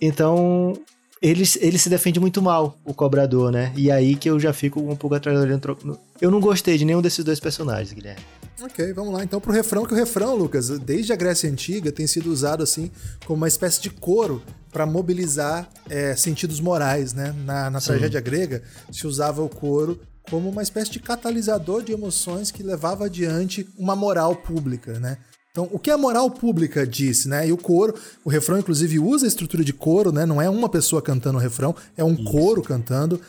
Então, 0.00 0.74
ele, 1.20 1.44
ele 1.60 1.78
se 1.78 1.90
defende 1.90 2.18
muito 2.18 2.40
mal, 2.40 2.78
o 2.84 2.94
cobrador, 2.94 3.52
né? 3.52 3.72
E 3.76 3.90
aí 3.90 4.16
que 4.16 4.30
eu 4.30 4.40
já 4.40 4.52
fico 4.52 4.80
um 4.80 4.96
pouco 4.96 5.14
atrás 5.14 5.38
olhando. 5.38 5.98
Eu 6.20 6.30
não 6.30 6.40
gostei 6.40 6.78
de 6.78 6.84
nenhum 6.84 7.02
desses 7.02 7.24
dois 7.24 7.38
personagens, 7.38 7.92
Guilherme. 7.92 8.22
Ok, 8.62 8.92
vamos 8.92 9.12
lá 9.12 9.22
então 9.24 9.40
pro 9.40 9.52
refrão, 9.52 9.84
que 9.84 9.92
o 9.92 9.96
refrão, 9.96 10.34
Lucas, 10.34 10.68
desde 10.80 11.12
a 11.12 11.16
Grécia 11.16 11.50
Antiga 11.50 11.90
tem 11.90 12.06
sido 12.06 12.30
usado 12.30 12.62
assim 12.62 12.90
como 13.26 13.38
uma 13.38 13.48
espécie 13.48 13.80
de 13.80 13.90
coro 13.90 14.42
para 14.70 14.86
mobilizar 14.86 15.68
é, 15.88 16.14
sentidos 16.14 16.60
morais, 16.60 17.12
né? 17.12 17.34
Na, 17.44 17.70
na 17.70 17.80
tragédia 17.80 18.20
grega 18.20 18.62
se 18.90 19.06
usava 19.06 19.42
o 19.42 19.48
coro 19.48 20.00
como 20.30 20.48
uma 20.48 20.62
espécie 20.62 20.90
de 20.90 21.00
catalisador 21.00 21.82
de 21.82 21.92
emoções 21.92 22.50
que 22.50 22.62
levava 22.62 23.06
adiante 23.06 23.66
uma 23.76 23.96
moral 23.96 24.36
pública, 24.36 24.98
né? 25.00 25.18
Então, 25.50 25.68
o 25.72 25.78
que 25.78 25.90
a 25.90 25.98
moral 25.98 26.30
pública 26.30 26.86
disse, 26.86 27.28
né? 27.28 27.48
E 27.48 27.52
o 27.52 27.56
coro, 27.56 27.94
o 28.24 28.30
refrão 28.30 28.58
inclusive 28.58 28.98
usa 28.98 29.26
a 29.26 29.28
estrutura 29.28 29.64
de 29.64 29.72
coro, 29.72 30.12
né? 30.12 30.24
Não 30.24 30.40
é 30.40 30.48
uma 30.48 30.68
pessoa 30.68 31.02
cantando 31.02 31.38
o 31.38 31.40
refrão, 31.40 31.74
é 31.96 32.04
um 32.04 32.14
Isso. 32.14 32.24
coro 32.24 32.62
cantando. 32.62 33.20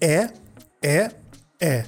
É, 0.00 0.30
é, 0.82 1.10
é. 1.60 1.84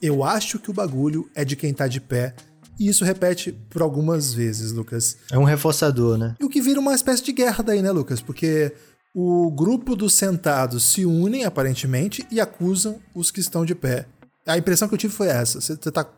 Eu 0.00 0.24
acho 0.24 0.58
que 0.58 0.70
o 0.70 0.74
bagulho 0.74 1.28
é 1.34 1.44
de 1.44 1.54
quem 1.54 1.74
tá 1.74 1.86
de 1.86 2.00
pé. 2.00 2.34
E 2.78 2.88
isso 2.88 3.04
repete 3.04 3.52
por 3.68 3.82
algumas 3.82 4.32
vezes, 4.32 4.72
Lucas. 4.72 5.18
É 5.30 5.38
um 5.38 5.44
reforçador, 5.44 6.16
né? 6.16 6.34
E 6.40 6.44
o 6.44 6.48
que 6.48 6.62
vira 6.62 6.80
uma 6.80 6.94
espécie 6.94 7.22
de 7.22 7.32
guerra 7.32 7.62
daí, 7.62 7.82
né, 7.82 7.90
Lucas? 7.90 8.22
Porque 8.22 8.72
o 9.14 9.50
grupo 9.50 9.94
dos 9.94 10.14
sentados 10.14 10.84
se 10.84 11.04
unem, 11.04 11.44
aparentemente, 11.44 12.26
e 12.30 12.40
acusam 12.40 12.98
os 13.14 13.30
que 13.30 13.40
estão 13.40 13.66
de 13.66 13.74
pé. 13.74 14.06
A 14.46 14.56
impressão 14.56 14.88
que 14.88 14.94
eu 14.94 14.98
tive 14.98 15.12
foi 15.12 15.28
essa. 15.28 15.60
Você 15.60 15.76
tá 15.76 16.10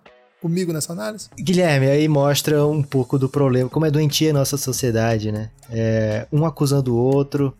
comigo 0.42 0.72
nessa 0.72 0.92
análise? 0.92 1.28
Guilherme, 1.38 1.86
aí 1.86 2.06
mostra 2.08 2.66
um 2.66 2.82
pouco 2.82 3.18
do 3.18 3.28
problema, 3.28 3.70
como 3.70 3.86
é 3.86 3.90
doentia 3.90 4.30
a 4.30 4.34
nossa 4.34 4.56
sociedade, 4.58 5.30
né? 5.32 5.50
É, 5.70 6.26
um 6.32 6.44
acusando 6.44 6.92
o 6.94 6.98
outro, 6.98 7.54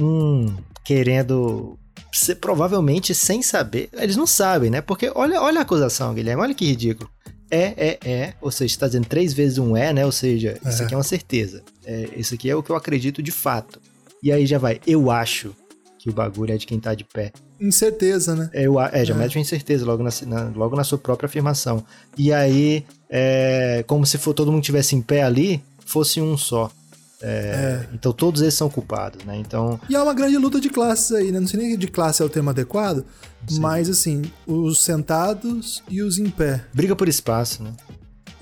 um 0.00 0.52
querendo 0.84 1.78
ser, 2.12 2.36
provavelmente 2.36 3.14
sem 3.14 3.42
saber. 3.42 3.88
Eles 3.92 4.16
não 4.16 4.26
sabem, 4.26 4.70
né? 4.70 4.80
Porque 4.80 5.12
olha, 5.14 5.40
olha 5.40 5.58
a 5.58 5.62
acusação, 5.62 6.14
Guilherme, 6.14 6.42
olha 6.42 6.54
que 6.54 6.64
ridículo. 6.66 7.08
É, 7.50 7.74
é, 7.76 7.98
é, 8.04 8.34
ou 8.40 8.50
seja, 8.50 8.74
está 8.74 8.86
dizendo 8.86 9.06
três 9.06 9.32
vezes 9.32 9.58
um 9.58 9.76
é, 9.76 9.92
né? 9.92 10.04
Ou 10.04 10.10
seja, 10.12 10.58
isso 10.66 10.82
É. 10.82 10.84
aqui 10.86 10.94
é 10.94 10.96
uma 10.96 11.04
certeza. 11.04 11.62
É, 11.84 12.08
isso 12.16 12.34
aqui 12.34 12.48
é 12.50 12.56
o 12.56 12.62
que 12.62 12.70
eu 12.70 12.76
acredito 12.76 13.22
de 13.22 13.30
fato. 13.30 13.80
E 14.22 14.32
aí 14.32 14.46
já 14.46 14.58
vai, 14.58 14.80
eu 14.86 15.10
acho 15.10 15.54
que 16.04 16.10
o 16.10 16.12
bagulho 16.12 16.52
é 16.52 16.58
de 16.58 16.66
quem 16.66 16.78
tá 16.78 16.94
de 16.94 17.02
pé. 17.02 17.32
Incerteza, 17.58 18.36
né? 18.36 18.50
É, 18.52 18.66
eu, 18.66 18.78
é 18.78 19.02
já 19.06 19.14
É. 19.14 19.16
mete 19.16 19.38
uma 19.38 19.40
incerteza 19.40 19.86
logo 19.86 20.02
na, 20.02 20.10
na- 20.26 20.52
logo 20.54 20.76
na 20.76 20.84
sua 20.84 20.98
própria 20.98 21.26
afirmação. 21.26 21.82
E 22.18 22.30
aí, 22.30 22.84
é, 23.08 23.82
como 23.86 24.04
se 24.04 24.18
for 24.18 24.34
todo 24.34 24.52
mundo 24.52 24.62
tivesse 24.62 24.94
em 24.94 25.00
pé 25.00 25.22
ali, 25.22 25.64
fosse 25.86 26.20
um 26.20 26.36
só. 26.36 26.70
É, 27.22 27.86
Então 27.94 28.12
todos 28.12 28.42
eles 28.42 28.52
são 28.52 28.68
culpados, 28.68 29.24
né? 29.24 29.34
Então, 29.38 29.80
E 29.88 29.96
há 29.96 30.02
uma 30.02 30.12
grande 30.12 30.36
luta 30.36 30.60
de 30.60 30.68
classes 30.68 31.10
aí, 31.12 31.32
né? 31.32 31.40
Não 31.40 31.46
sei 31.46 31.58
nem 31.58 31.78
de 31.78 31.86
classe 31.86 32.20
é 32.20 32.24
o 32.24 32.28
termo 32.28 32.50
adequado, 32.50 33.02
mas 33.52 33.88
assim, 33.88 34.20
os 34.46 34.84
sentados 34.84 35.82
e 35.88 36.02
os 36.02 36.18
em 36.18 36.28
pé. 36.28 36.62
briga 36.74 36.94
por 36.94 37.08
espaço, 37.08 37.62
né? 37.62 37.70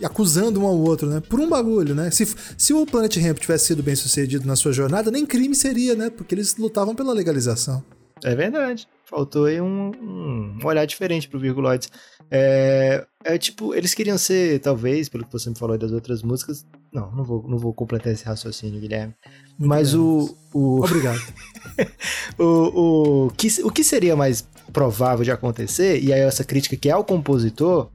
Acusando 0.02 0.60
um 0.60 0.66
ao 0.66 0.76
outro, 0.76 1.08
né? 1.08 1.20
Por 1.20 1.40
um 1.40 1.48
bagulho, 1.48 1.94
né? 1.94 2.10
Se, 2.10 2.26
se 2.56 2.72
o 2.72 2.86
Planet 2.86 3.16
Ramp 3.16 3.38
tivesse 3.38 3.66
sido 3.66 3.82
bem 3.82 3.94
sucedido 3.94 4.46
na 4.46 4.56
sua 4.56 4.72
jornada, 4.72 5.10
nem 5.10 5.24
crime 5.24 5.54
seria, 5.54 5.94
né? 5.94 6.10
Porque 6.10 6.34
eles 6.34 6.56
lutavam 6.56 6.94
pela 6.94 7.12
legalização. 7.12 7.82
É 8.24 8.34
verdade. 8.34 8.86
Faltou 9.04 9.46
aí 9.46 9.60
um, 9.60 9.90
um 10.00 10.58
olhar 10.64 10.86
diferente 10.86 11.28
pro 11.28 11.38
Virguloides. 11.38 11.90
É, 12.30 13.04
é 13.24 13.36
tipo, 13.36 13.74
eles 13.74 13.92
queriam 13.92 14.16
ser, 14.16 14.58
talvez, 14.60 15.08
pelo 15.08 15.26
que 15.26 15.32
você 15.32 15.50
me 15.50 15.58
falou 15.58 15.74
aí 15.74 15.78
das 15.78 15.92
outras 15.92 16.22
músicas. 16.22 16.64
Não, 16.90 17.10
não 17.12 17.24
vou, 17.24 17.46
não 17.46 17.58
vou 17.58 17.74
completar 17.74 18.12
esse 18.12 18.24
raciocínio, 18.24 18.80
Guilherme. 18.80 19.14
Mas 19.58 19.94
o, 19.94 20.34
o, 20.52 20.80
Obrigado. 20.84 21.20
o, 22.38 23.26
o, 23.26 23.30
que, 23.32 23.48
o 23.62 23.70
que 23.70 23.84
seria 23.84 24.16
mais 24.16 24.48
provável 24.72 25.24
de 25.24 25.30
acontecer, 25.30 26.02
e 26.02 26.10
aí 26.10 26.20
essa 26.20 26.42
crítica 26.42 26.76
que 26.76 26.88
é 26.88 26.92
ao 26.92 27.04
compositor, 27.04 27.90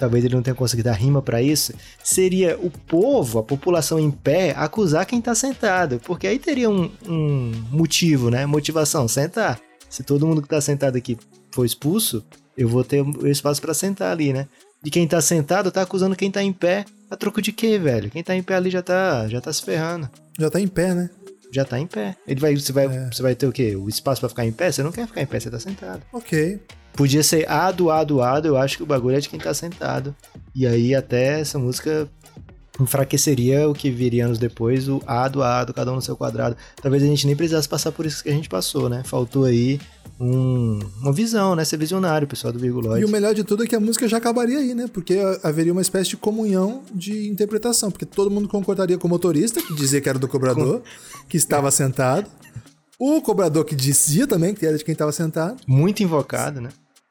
talvez 0.00 0.24
ele 0.24 0.34
não 0.34 0.42
tenha 0.42 0.54
conseguido 0.56 0.88
dar 0.88 0.94
rima 0.96 1.22
pra 1.22 1.40
isso, 1.40 1.72
seria 2.02 2.58
o 2.58 2.70
povo, 2.70 3.38
a 3.38 3.42
população 3.44 4.00
em 4.00 4.10
pé, 4.10 4.52
acusar 4.56 5.06
quem 5.06 5.20
tá 5.20 5.34
sentado. 5.34 6.00
Porque 6.04 6.26
aí 6.26 6.38
teria 6.38 6.68
um, 6.68 6.90
um 7.06 7.52
motivo, 7.70 8.30
né? 8.30 8.46
Motivação, 8.46 9.06
sentar. 9.06 9.60
Se 9.88 10.02
todo 10.02 10.26
mundo 10.26 10.42
que 10.42 10.48
tá 10.48 10.60
sentado 10.60 10.96
aqui 10.96 11.16
for 11.52 11.64
expulso, 11.64 12.24
eu 12.56 12.68
vou 12.68 12.82
ter 12.82 13.04
espaço 13.26 13.60
pra 13.60 13.74
sentar 13.74 14.10
ali, 14.10 14.32
né? 14.32 14.48
E 14.84 14.90
quem 14.90 15.06
tá 15.06 15.20
sentado 15.20 15.70
tá 15.70 15.82
acusando 15.82 16.16
quem 16.16 16.30
tá 16.30 16.42
em 16.42 16.52
pé. 16.52 16.84
A 17.10 17.16
troco 17.16 17.42
de 17.42 17.52
quê, 17.52 17.76
velho? 17.78 18.08
Quem 18.10 18.22
tá 18.22 18.34
em 18.34 18.42
pé 18.42 18.54
ali 18.54 18.70
já 18.70 18.80
tá, 18.82 19.26
já 19.28 19.40
tá 19.40 19.52
se 19.52 19.62
ferrando 19.62 20.08
Já 20.38 20.48
tá 20.48 20.60
em 20.60 20.68
pé, 20.68 20.94
né? 20.94 21.10
já 21.52 21.64
tá 21.64 21.80
em 21.80 21.86
pé. 21.86 22.14
Ele 22.28 22.38
vai, 22.40 22.54
você 22.56 22.72
vai, 22.72 22.86
É. 22.86 23.10
você 23.12 23.20
vai 23.22 23.34
ter 23.34 23.46
o 23.48 23.52
quê? 23.52 23.74
O 23.74 23.88
espaço 23.88 24.20
pra 24.20 24.28
ficar 24.28 24.46
em 24.46 24.52
pé? 24.52 24.70
Você 24.70 24.84
não 24.84 24.92
quer 24.92 25.06
ficar 25.08 25.20
em 25.20 25.26
pé, 25.26 25.40
você 25.40 25.50
tá 25.50 25.58
sentado. 25.58 26.00
Ok. 26.12 26.60
Podia 26.94 27.22
ser 27.22 27.48
ado, 27.48 27.90
ado, 27.90 28.20
ado, 28.20 28.48
eu 28.48 28.56
acho 28.56 28.76
que 28.76 28.82
o 28.82 28.86
bagulho 28.86 29.16
é 29.16 29.20
de 29.20 29.28
quem 29.28 29.38
tá 29.40 29.54
sentado. 29.54 30.14
E 30.54 30.66
aí 30.66 30.94
até 30.94 31.40
essa 31.40 31.58
música 31.58 32.08
enfraqueceria 32.80 33.68
o 33.68 33.74
que 33.74 33.90
viria 33.90 34.24
anos 34.26 34.38
depois, 34.38 34.88
o 34.88 35.02
ado, 35.06 35.42
ado, 35.42 35.72
cada 35.74 35.92
um 35.92 35.96
no 35.96 36.02
seu 36.02 36.16
quadrado. 36.16 36.56
Talvez 36.80 37.02
a 37.02 37.06
gente 37.06 37.26
nem 37.26 37.36
precisasse 37.36 37.68
passar 37.68 37.92
por 37.92 38.06
isso 38.06 38.22
que 38.22 38.28
a 38.30 38.32
gente 38.32 38.48
passou, 38.48 38.88
né? 38.88 39.02
Faltou 39.04 39.44
aí 39.44 39.78
um- 40.18 40.78
uma 41.00 41.12
visão, 41.12 41.54
né? 41.54 41.64
Ser 41.64 41.76
visionário, 41.76 42.26
pessoal 42.26 42.52
do 42.52 42.58
E 42.58 42.62
Virguloide. 42.62 43.04
o 43.04 43.08
melhor 43.08 43.34
de 43.34 43.44
tudo 43.44 43.64
é 43.64 43.66
que 43.66 43.76
a 43.76 43.80
música 43.80 44.08
já 44.08 44.16
acabaria 44.16 44.58
aí, 44.58 44.74
né? 44.74 44.86
Porque 44.92 45.18
haveria 45.42 45.72
uma 45.72 45.82
espécie 45.82 46.10
de 46.10 46.16
comunhão 46.16 46.82
de 46.94 47.28
interpretação. 47.28 47.90
Porque 47.90 48.06
todo 48.06 48.30
mundo 48.30 48.48
concordaria 48.48 48.98
com 48.98 49.06
o 49.06 49.10
motorista, 49.10 49.60
que 49.62 49.74
dizia 49.74 50.00
que 50.00 50.08
era 50.08 50.18
do 50.18 50.28
cobrador, 50.28 50.82
que 51.28 51.36
estava 51.36 51.70
sentado. 51.70 52.30
O 52.98 53.20
cobrador 53.22 53.64
que 53.64 53.74
dizia 53.74 54.26
também 54.26 54.52
que 54.54 54.64
era 54.66 54.76
de 54.76 54.84
quem 54.84 54.92
estava 54.92 55.12
sentado. 55.12 55.56
Muito 55.66 56.02
invocado, 56.02 56.60
né? 56.60 56.68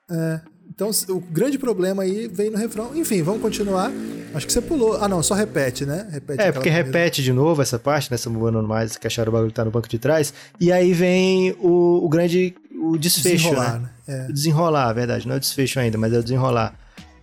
É. 0.10 0.42
Então, 0.70 0.90
o 1.10 1.20
grande 1.20 1.58
problema 1.60 2.04
aí 2.04 2.28
vem 2.28 2.50
no 2.50 2.58
refrão. 2.58 2.96
Enfim, 2.96 3.22
vamos 3.22 3.42
continuar. 3.42 3.92
Acho 4.34 4.48
que 4.48 4.54
você 4.54 4.62
pulou. 4.62 4.96
Ah, 5.04 5.10
não, 5.10 5.22
só 5.22 5.34
repete, 5.34 5.86
né? 5.86 6.08
Repete 6.10 6.42
É, 6.42 6.52
porque 6.54 6.70
primeira- 6.70 6.86
repete 6.88 7.22
de 7.22 7.34
novo 7.34 7.62
essa 7.62 7.78
parte, 7.78 8.10
nessa 8.10 8.30
movendo 8.30 8.64
mais, 8.64 8.96
que 8.96 9.06
acharam 9.06 9.30
o 9.30 9.34
bagulho 9.34 9.50
que 9.52 9.56
tá 9.56 9.66
no 9.66 9.72
banco 9.72 9.90
de 9.90 10.00
trás. 10.00 10.34
E 10.60 10.72
aí 10.72 10.94
vem 10.94 11.52
o, 11.60 12.06
o 12.06 12.08
grande 12.08 12.56
o 12.82 12.98
desfecho, 12.98 13.36
Desenrolar, 13.50 13.80
né? 13.82 13.90
né? 14.08 14.26
É. 14.30 14.32
Desenrolar, 14.32 14.94
verdade. 14.94 15.28
Não 15.28 15.34
é 15.34 15.38
o 15.38 15.40
desfecho 15.42 15.80
ainda, 15.82 15.98
mas 15.98 16.14
é 16.14 16.20
o 16.20 16.24
desenrolar. 16.24 16.74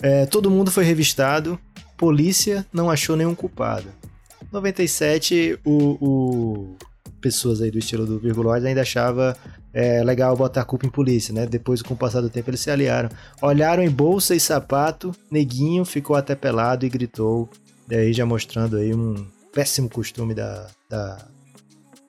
É, 0.02 0.26
todo 0.26 0.50
mundo 0.50 0.70
foi 0.70 0.84
revistado, 0.84 1.58
polícia 1.96 2.66
não 2.70 2.90
achou 2.90 3.16
nenhum 3.16 3.34
culpado. 3.34 3.86
97, 4.52 5.58
o, 5.64 5.72
o- 6.00 6.76
pessoas 7.20 7.60
aí 7.62 7.70
do 7.70 7.78
estilo 7.78 8.04
do 8.04 8.18
Virguloide 8.18 8.66
ainda 8.66 8.82
achava 8.82 9.36
é, 9.76 10.02
legal 10.02 10.34
botar 10.34 10.62
a 10.62 10.64
culpa 10.64 10.86
em 10.86 10.90
polícia, 10.90 11.34
né? 11.34 11.46
Depois, 11.46 11.82
com 11.82 11.92
o 11.92 11.96
passar 11.98 12.22
do 12.22 12.30
tempo, 12.30 12.48
eles 12.48 12.60
se 12.60 12.70
aliaram. 12.70 13.10
Olharam 13.42 13.82
em 13.82 13.90
bolsa 13.90 14.34
e 14.34 14.40
sapato, 14.40 15.14
neguinho 15.30 15.84
ficou 15.84 16.16
até 16.16 16.34
pelado 16.34 16.86
e 16.86 16.88
gritou. 16.88 17.46
Daí 17.86 18.10
já 18.14 18.24
mostrando 18.24 18.78
aí 18.78 18.94
um 18.94 19.26
péssimo 19.52 19.90
costume 19.90 20.32
da, 20.32 20.66
da 20.88 21.18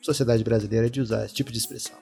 sociedade 0.02 0.46
brasileira 0.46 0.90
de 0.90 1.02
usar 1.02 1.26
esse 1.26 1.34
tipo 1.34 1.52
de 1.52 1.58
expressão. 1.58 1.98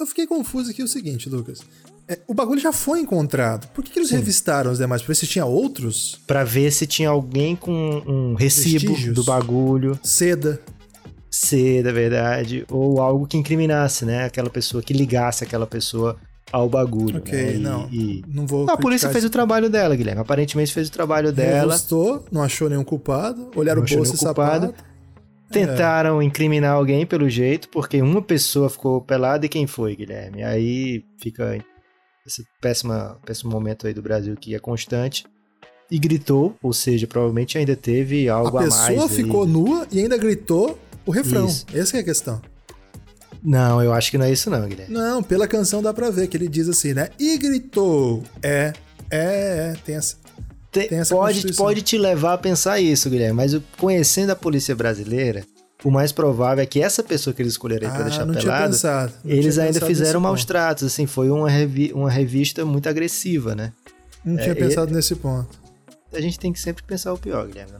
Eu 0.00 0.04
fiquei 0.04 0.26
confuso 0.26 0.72
aqui 0.72 0.82
o 0.82 0.88
seguinte, 0.88 1.28
Lucas. 1.30 1.60
É, 2.08 2.18
o 2.26 2.34
bagulho 2.34 2.60
já 2.60 2.72
foi 2.72 2.98
encontrado. 2.98 3.68
Por 3.68 3.84
que, 3.84 3.92
que 3.92 4.00
eles 4.00 4.08
Sim. 4.08 4.16
revistaram 4.16 4.72
os 4.72 4.78
demais? 4.78 5.00
Pra 5.00 5.08
ver 5.08 5.14
se 5.14 5.26
tinha 5.28 5.46
outros? 5.46 6.20
Pra 6.26 6.42
ver 6.42 6.72
se 6.72 6.88
tinha 6.88 7.10
alguém 7.10 7.54
com 7.54 7.72
um 8.04 8.34
recibo 8.34 8.88
Vestígios. 8.88 9.14
do 9.14 9.22
bagulho, 9.22 9.96
Seda. 10.02 10.60
Ser 11.44 11.82
da 11.82 11.92
verdade, 11.92 12.64
ou 12.70 13.00
algo 13.00 13.26
que 13.26 13.36
incriminasse, 13.36 14.04
né? 14.04 14.24
Aquela 14.24 14.50
pessoa, 14.50 14.82
que 14.82 14.92
ligasse 14.92 15.44
aquela 15.44 15.66
pessoa 15.66 16.16
ao 16.52 16.68
bagulho. 16.68 17.18
Ok, 17.18 17.32
né? 17.32 17.54
E- 17.54 17.58
não. 17.58 17.88
e- 17.90 18.24
Não 18.28 18.46
vou. 18.46 18.68
A 18.70 18.76
polícia 18.76 19.08
fez 19.10 19.24
o 19.24 19.30
trabalho 19.30 19.68
dela, 19.68 19.96
Guilherme. 19.96 20.20
Aparentemente 20.20 20.72
fez 20.72 20.88
o 20.88 20.92
trabalho 20.92 21.32
dela. 21.32 21.72
Revistou, 21.72 22.24
não 22.30 22.42
achou 22.42 22.68
nenhum 22.68 22.84
culpado. 22.84 23.50
Olharam 23.56 23.78
Não 23.80 23.84
achou 23.84 23.98
bolsa 23.98 24.14
e 24.14 24.18
culpado. 24.18 24.66
sapato. 24.68 24.84
Tentaram 25.50 26.22
incriminar 26.22 26.72
alguém 26.74 27.06
pelo 27.06 27.28
jeito, 27.28 27.68
porque 27.68 28.00
uma 28.02 28.20
pessoa 28.22 28.68
ficou 28.68 29.00
pelada 29.00 29.46
e 29.46 29.48
quem 29.48 29.66
foi, 29.66 29.94
Guilherme? 29.94 30.42
Aí 30.42 31.04
fica 31.20 31.58
esse 32.26 32.44
péssima, 32.60 33.18
péssimo 33.24 33.52
momento 33.52 33.86
aí 33.86 33.92
do 33.94 34.02
Brasil 34.02 34.34
que 34.36 34.54
é 34.54 34.58
constante. 34.58 35.24
E 35.90 35.98
gritou, 35.98 36.56
ou 36.62 36.72
seja, 36.72 37.06
provavelmente 37.06 37.58
ainda 37.58 37.76
teve 37.76 38.28
algo 38.28 38.56
A 38.56 38.62
a, 38.62 38.66
mais. 38.66 38.86
pessoa 38.88 39.06
aí. 39.08 39.14
ficou 39.14 39.46
nua 39.46 39.86
e 39.92 40.00
ainda 40.00 40.16
gritou 40.16 40.78
o 41.06 41.10
refrão. 41.10 41.46
Isso. 41.46 41.66
Essa 41.74 41.92
que 41.92 41.96
é 41.98 42.00
a 42.00 42.04
questão. 42.04 42.40
Não, 43.42 43.82
eu 43.82 43.92
acho 43.92 44.10
que 44.10 44.16
não 44.18 44.24
é 44.24 44.32
isso 44.32 44.48
não, 44.48 44.66
Guilherme. 44.66 44.94
Não, 44.94 45.22
pela 45.22 45.46
canção 45.46 45.82
dá 45.82 45.92
pra 45.92 46.10
ver 46.10 46.28
que 46.28 46.36
ele 46.36 46.48
diz 46.48 46.68
assim, 46.68 46.94
né? 46.94 47.08
E 47.18 47.36
gritou. 47.36 48.22
É, 48.42 48.72
é, 49.10 49.18
é. 49.72 49.74
Tem 49.84 49.96
essa. 49.96 50.16
Te- 50.72 50.88
Tem 50.88 50.98
essa 50.98 51.14
pode, 51.14 51.52
pode 51.54 51.82
te 51.82 51.96
levar 51.98 52.32
a 52.34 52.38
pensar 52.38 52.80
isso, 52.80 53.08
Guilherme, 53.10 53.34
mas 53.36 53.56
conhecendo 53.78 54.30
a 54.30 54.36
polícia 54.36 54.74
brasileira, 54.74 55.44
o 55.84 55.90
mais 55.90 56.10
provável 56.10 56.62
é 56.64 56.66
que 56.66 56.80
essa 56.80 57.02
pessoa 57.02 57.32
que 57.34 57.42
eles 57.42 57.52
escolheram 57.52 57.86
aí 57.86 57.92
pra 57.92 58.00
Ah, 58.00 58.08
deixar 58.08 58.24
não 58.24 58.32
tinha 58.34 58.44
pelado, 58.44 58.72
pensado. 58.72 59.12
Não 59.22 59.30
eles 59.30 59.54
tinha 59.54 59.66
ainda 59.66 59.80
fizeram 59.86 60.18
maus 60.20 60.40
ponto. 60.40 60.48
tratos, 60.48 60.84
assim, 60.84 61.06
foi 61.06 61.30
uma, 61.30 61.48
revi- 61.50 61.92
uma 61.94 62.10
revista 62.10 62.64
muito 62.64 62.88
agressiva, 62.88 63.54
né? 63.54 63.72
Não 64.24 64.36
tinha 64.36 64.50
É, 64.52 64.54
pensado 64.54 64.92
nesse 64.92 65.14
ponto. 65.14 65.62
A 66.14 66.20
gente 66.20 66.38
tem 66.38 66.52
que 66.52 66.60
sempre 66.60 66.82
pensar 66.84 67.12
o 67.12 67.18
pior, 67.18 67.46
Guilherme, 67.46 67.72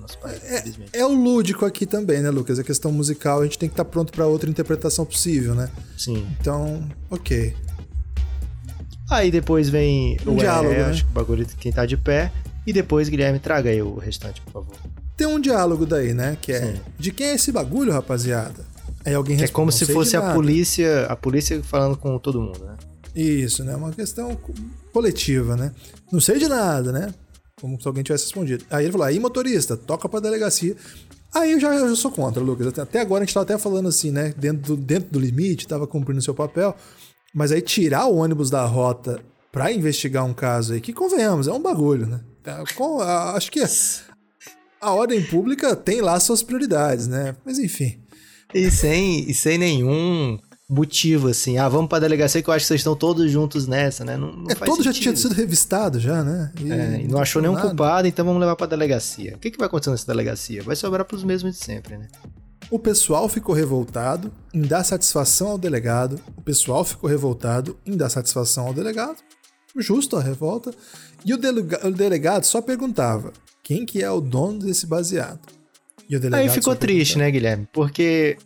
infelizmente. 0.45 0.91
É 0.93 1.05
o 1.05 1.13
lúdico 1.13 1.65
aqui 1.65 1.87
também, 1.87 2.21
né, 2.21 2.31
Lucas? 2.31 2.59
A 2.59 2.65
questão 2.65 2.91
musical, 2.91 3.41
a 3.41 3.45
gente 3.45 3.59
tem 3.59 3.69
que 3.69 3.73
estar 3.75 3.85
pronto 3.85 4.13
pra 4.13 4.27
outra 4.27 4.51
interpretação 4.51 5.05
possível, 5.05 5.55
né? 5.55 5.71
Sim. 5.97 6.27
Então, 6.41 6.85
ok. 7.11 7.55
Aí 9.11 9.31
depois 9.31 9.69
vem 9.69 10.17
Um 10.27 10.35
o 10.35 10.37
diálogo, 10.37 10.75
é, 10.75 10.79
né? 10.79 10.85
acho 10.87 11.05
que 11.05 11.11
o 11.11 11.15
bagulho 11.15 11.45
de 11.45 11.55
quem 11.57 11.71
tá 11.73 11.85
de 11.87 11.97
pé, 11.97 12.33
e 12.67 12.73
depois, 12.73 13.09
Guilherme, 13.09 13.39
traga 13.39 13.71
aí 13.71 13.81
o 13.83 13.97
restante, 13.99 14.41
por 14.41 14.53
favor. 14.53 14.75
Tem 15.17 15.27
um 15.27 15.39
diálogo 15.39 15.85
daí, 15.87 16.13
né? 16.15 16.37
Que 16.41 16.53
é: 16.53 16.61
Sim. 16.61 16.81
de 16.99 17.13
quem 17.13 17.29
é 17.29 17.35
esse 17.35 17.53
bagulho, 17.53 17.93
rapaziada? 17.93 18.65
Aí 19.05 19.15
alguém 19.15 19.37
Que 19.37 19.43
é 19.43 19.45
responde, 19.45 19.53
como 19.55 19.67
"Não 19.71 19.73
se 19.79 19.87
fosse 19.87 20.17
a 20.17 20.21
nada." 20.21 20.35
polícia, 20.35 21.07
a 21.07 21.15
polícia 21.15 21.63
falando 21.63 21.97
com 21.97 22.19
todo 22.19 22.41
mundo, 22.41 22.65
né? 22.65 22.75
Isso, 23.15 23.63
né? 23.63 23.77
Uma 23.77 23.93
questão 23.93 24.35
co- 24.35 24.53
coletiva, 24.93 25.55
né? 25.57 25.73
Não 26.11 26.19
sei 26.21 26.39
de 26.39 26.49
nada, 26.49 26.91
né? 26.91 27.15
Como 27.65 27.81
se 27.81 27.89
alguém 27.89 28.03
tivesse 28.05 28.25
respondido. 28.25 28.63
Aí 28.69 28.85
ele 28.85 28.93
falou: 28.93 29.07
aí, 29.07 29.19
motorista, 29.19 29.75
toca 29.75 30.07
pra 30.07 30.21
delegacia. 30.21 30.77
Aí 31.35 31.53
eu 31.53 31.59
já, 31.59 31.75
eu 31.75 31.89
já 31.89 31.97
sou 31.97 32.11
contra, 32.11 32.43
Lucas. 32.43 32.79
Até- 32.79 33.01
agora 33.01 33.23
a 33.23 33.25
gente 33.25 33.33
tava 33.33 33.45
até 33.45 33.57
falando 33.57 33.89
assim, 33.89 34.11
né? 34.11 34.35
Dentro 34.37 34.77
do, 34.77 34.83
dentro 34.83 35.11
do 35.11 35.19
limite, 35.19 35.67
tava 35.67 35.87
cumprindo 35.87 36.21
seu 36.21 36.35
papel. 36.35 36.77
Mas 37.35 37.53
aí 37.53 37.63
tirar 37.63 38.05
o 38.05 38.17
ônibus 38.17 38.51
da 38.51 38.67
rota 38.67 39.19
pra 39.51 39.73
investigar 39.73 40.27
um 40.27 40.35
caso 40.35 40.75
aí, 40.75 40.81
que 40.83 40.93
convenhamos, 40.93 41.49
é 41.49 41.53
um 41.55 41.63
bagulho, 41.63 42.07
né? 42.07 42.21
Tá, 42.43 42.63
com- 42.77 43.01
a- 43.01 43.33
acho 43.33 43.51
que 43.51 43.61
a 44.81 44.93
ordem 44.93 45.23
pública 45.25 45.75
tem 45.75 46.03
lá 46.03 46.21
suas 46.21 46.43
prioridades, 46.43 47.07
né? 47.09 47.35
Mas 47.47 47.59
enfim. 47.59 47.99
E 48.53 48.71
sem, 48.71 49.21
e 49.29 49.33
sem 49.33 49.57
nenhum 49.57 50.39
motivo, 50.75 51.29
assim. 51.29 51.57
Ah, 51.59 51.69
vamos 51.69 51.89
pra 51.89 51.99
delegacia 51.99 52.43
que 52.43 52.49
eu 52.49 52.55
acho 52.55 52.65
que 52.65 52.69
vocês 52.69 52.81
estão 52.81 52.97
todos 52.97 53.31
juntos 53.31 53.67
nessa, 53.67 54.05
né? 54.05 54.17
Não, 54.17 54.33
não 54.33 54.51
É, 54.51 54.55
todo 54.55 54.83
já 54.83 54.93
sentido. 54.93 55.03
tinha 55.03 55.17
sido 55.17 55.35
revistado 55.35 56.01
já, 56.01 56.23
né? 56.25 56.53
E, 56.61 56.73
É, 56.73 57.01
e 57.03 57.09
não 57.09 57.21
achou 57.21 57.41
nenhum 57.41 57.55
nada. 57.55 57.69
culpado, 57.69 58.09
então 58.09 58.25
vamos 58.25 58.41
levar 58.41 58.57
pra 58.57 58.67
delegacia. 58.67 59.35
O 59.37 59.39
que, 59.39 59.51
que 59.51 59.59
vai 59.59 59.67
acontecer 59.67 59.91
nessa 59.91 60.07
delegacia? 60.07 60.63
Vai 60.63 60.77
sobrar 60.77 61.05
pros 61.05 61.23
mesmos 61.25 61.55
de 61.59 61.65
sempre, 61.65 61.97
né? 61.97 62.09
O 62.71 62.79
pessoal 62.79 63.29
ficou 63.29 63.55
revoltado 63.55 64.33
em 64.53 64.63
dar 64.63 64.83
satisfação 64.85 65.49
ao 65.49 65.59
delegado. 65.59 66.19
O 66.37 66.41
pessoal 66.43 66.85
ficou 66.85 67.09
revoltado 67.09 67.77
em 67.85 67.97
dar 67.97 68.09
satisfação 68.09 68.67
ao 68.67 68.73
delegado. 68.75 69.17
Justo 69.77 70.17
a 70.17 70.23
revolta. 70.23 70.73
E 71.25 71.35
o, 71.35 71.37
delega- 71.37 71.87
o 71.87 71.91
delegado 71.91 72.45
só 72.45 72.63
perguntava 72.63 73.33
quem 73.63 73.85
que 73.85 74.03
é 74.03 74.11
o 74.11 74.21
dono 74.21 74.61
desse 74.61 74.87
baseado. 74.87 75.41
E 76.09 76.17
Aí 76.35 76.49
ficou 76.51 76.75
triste, 76.77 77.17
né, 77.19 77.31
Guilherme? 77.31 77.67
Porque 77.73 78.37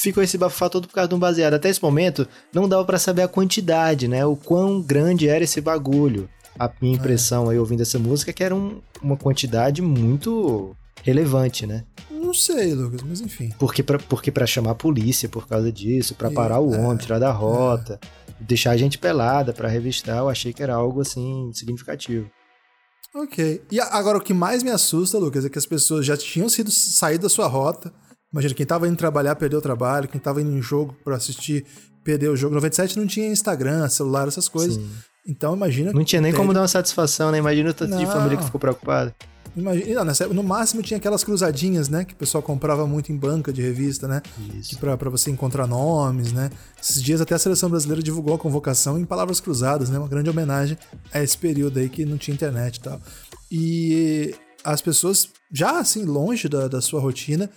ficou 0.00 0.22
esse 0.22 0.36
bafafá 0.38 0.68
todo 0.68 0.86
por 0.88 0.94
causa 0.94 1.08
de 1.08 1.14
um 1.14 1.18
baseado. 1.18 1.54
Até 1.54 1.68
esse 1.68 1.82
momento, 1.82 2.26
não 2.52 2.68
dava 2.68 2.84
pra 2.84 2.98
saber 2.98 3.22
a 3.22 3.28
quantidade, 3.28 4.06
né? 4.08 4.24
O 4.26 4.36
quão 4.36 4.80
grande 4.80 5.28
era 5.28 5.42
esse 5.44 5.60
bagulho. 5.60 6.28
A 6.58 6.70
minha 6.80 6.94
É. 6.94 6.98
impressão 6.98 7.48
aí 7.48 7.58
ouvindo 7.58 7.82
essa 7.82 7.98
música 7.98 8.30
é 8.30 8.34
que 8.34 8.42
era 8.44 8.54
um- 8.54 8.80
uma 9.02 9.16
quantidade 9.16 9.82
muito 9.82 10.74
relevante, 11.02 11.66
né? 11.66 11.84
Não 12.10 12.32
sei, 12.34 12.74
Lucas, 12.74 13.02
mas 13.02 13.20
enfim. 13.20 13.50
Porque 13.58 13.82
pra, 13.82 13.98
porque 13.98 14.30
pra 14.32 14.46
chamar 14.46 14.70
a 14.72 14.74
polícia 14.74 15.28
por 15.28 15.46
causa 15.46 15.70
disso, 15.70 16.14
pra 16.14 16.30
E- 16.30 16.34
parar 16.34 16.60
o 16.60 16.74
é, 16.74 16.78
ônibus, 16.78 17.04
tirar 17.04 17.18
da 17.18 17.30
rota, 17.30 18.00
deixar 18.40 18.70
a 18.72 18.76
gente 18.76 18.98
pelada 18.98 19.52
pra 19.52 19.68
revistar, 19.68 20.18
eu 20.18 20.28
achei 20.28 20.52
que 20.52 20.62
era 20.62 20.74
algo 20.74 21.00
assim 21.00 21.50
significativo. 21.54 22.28
Ok. 23.14 23.62
E 23.70 23.80
agora 23.80 24.18
o 24.18 24.20
que 24.20 24.34
mais 24.34 24.62
me 24.62 24.70
assusta, 24.70 25.18
Lucas, 25.18 25.44
é 25.44 25.48
que 25.48 25.58
as 25.58 25.66
pessoas 25.66 26.04
já 26.04 26.16
tinham 26.16 26.48
sido 26.48 26.70
saído 26.70 27.22
da 27.22 27.28
sua 27.28 27.46
rota. 27.46 27.92
Imagina, 28.36 28.54
quem 28.54 28.66
tava 28.66 28.86
indo 28.86 28.96
trabalhar 28.96 29.34
perdeu 29.34 29.60
o 29.60 29.62
trabalho, 29.62 30.06
quem 30.06 30.20
tava 30.20 30.42
indo 30.42 30.50
em 30.50 30.60
jogo 30.60 30.94
pra 31.02 31.16
assistir 31.16 31.64
perdeu 32.04 32.32
o 32.34 32.36
jogo. 32.36 32.54
97 32.54 32.98
não 32.98 33.06
tinha 33.06 33.26
Instagram, 33.26 33.88
celular, 33.88 34.28
essas 34.28 34.46
coisas. 34.46 34.74
Sim. 34.74 34.90
Então 35.26 35.56
imagina. 35.56 35.90
Não 35.90 36.04
tinha 36.04 36.20
nem 36.20 36.34
como 36.34 36.52
dar 36.52 36.60
uma 36.60 36.68
satisfação, 36.68 37.32
né? 37.32 37.38
Imagina 37.38 37.70
o 37.70 37.74
tanto 37.74 37.96
de 37.96 38.04
Não. 38.04 38.12
família 38.12 38.36
que 38.36 38.44
ficou 38.44 38.60
preocupada. 38.60 39.14
Imagina, 39.56 40.04
não, 40.04 40.34
no 40.34 40.42
máximo 40.42 40.82
tinha 40.82 40.98
aquelas 40.98 41.24
cruzadinhas, 41.24 41.88
né? 41.88 42.04
Que 42.04 42.12
o 42.12 42.16
pessoal 42.16 42.42
comprava 42.42 42.86
muito 42.86 43.10
em 43.10 43.16
banca 43.16 43.50
de 43.50 43.62
revista, 43.62 44.06
né? 44.06 44.20
Isso. 44.54 44.78
Pra 44.78 45.08
você 45.08 45.30
encontrar 45.30 45.66
nomes, 45.66 46.30
né? 46.30 46.50
Esses 46.80 47.02
dias 47.02 47.22
até 47.22 47.34
a 47.34 47.38
seleção 47.38 47.70
brasileira 47.70 48.02
divulgou 48.02 48.34
a 48.34 48.38
convocação 48.38 48.98
em 48.98 49.06
palavras 49.06 49.40
cruzadas, 49.40 49.88
né? 49.88 49.98
Uma 49.98 50.08
grande 50.08 50.28
homenagem 50.28 50.76
a 51.10 51.22
esse 51.22 51.38
período 51.38 51.78
aí 51.78 51.88
que 51.88 52.04
não 52.04 52.18
tinha 52.18 52.34
internet 52.34 52.76
e 52.76 52.80
tal. 52.80 53.00
E 53.50 54.34
as 54.62 54.82
pessoas, 54.82 55.30
já 55.50 55.78
assim, 55.78 56.04
longe 56.04 56.48
da, 56.48 56.68
da 56.68 56.82
sua 56.82 57.00
rotina, 57.00 57.48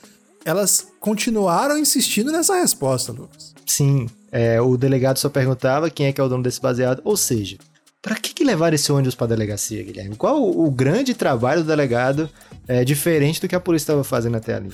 elas 0.45 0.87
continuaram 0.99 1.77
insistindo 1.77 2.31
nessa 2.31 2.55
resposta, 2.55 3.11
Lucas. 3.11 3.53
Sim, 3.65 4.07
é, 4.31 4.59
o 4.61 4.77
delegado 4.77 5.17
só 5.17 5.29
perguntava 5.29 5.89
quem 5.89 6.07
é 6.07 6.13
que 6.13 6.19
é 6.19 6.23
o 6.23 6.29
dono 6.29 6.43
desse 6.43 6.59
baseado. 6.61 7.01
Ou 7.03 7.15
seja, 7.17 7.57
pra 8.01 8.15
que, 8.15 8.33
que 8.33 8.43
levar 8.43 8.73
esse 8.73 8.91
ônibus 8.91 9.15
pra 9.15 9.27
delegacia, 9.27 9.83
Guilherme? 9.83 10.15
Qual 10.15 10.41
o, 10.41 10.65
o 10.65 10.71
grande 10.71 11.13
trabalho 11.13 11.61
do 11.63 11.67
delegado 11.67 12.29
é, 12.67 12.83
diferente 12.83 13.39
do 13.41 13.47
que 13.47 13.55
a 13.55 13.59
polícia 13.59 13.83
estava 13.85 14.03
fazendo 14.03 14.37
até 14.37 14.55
ali? 14.55 14.71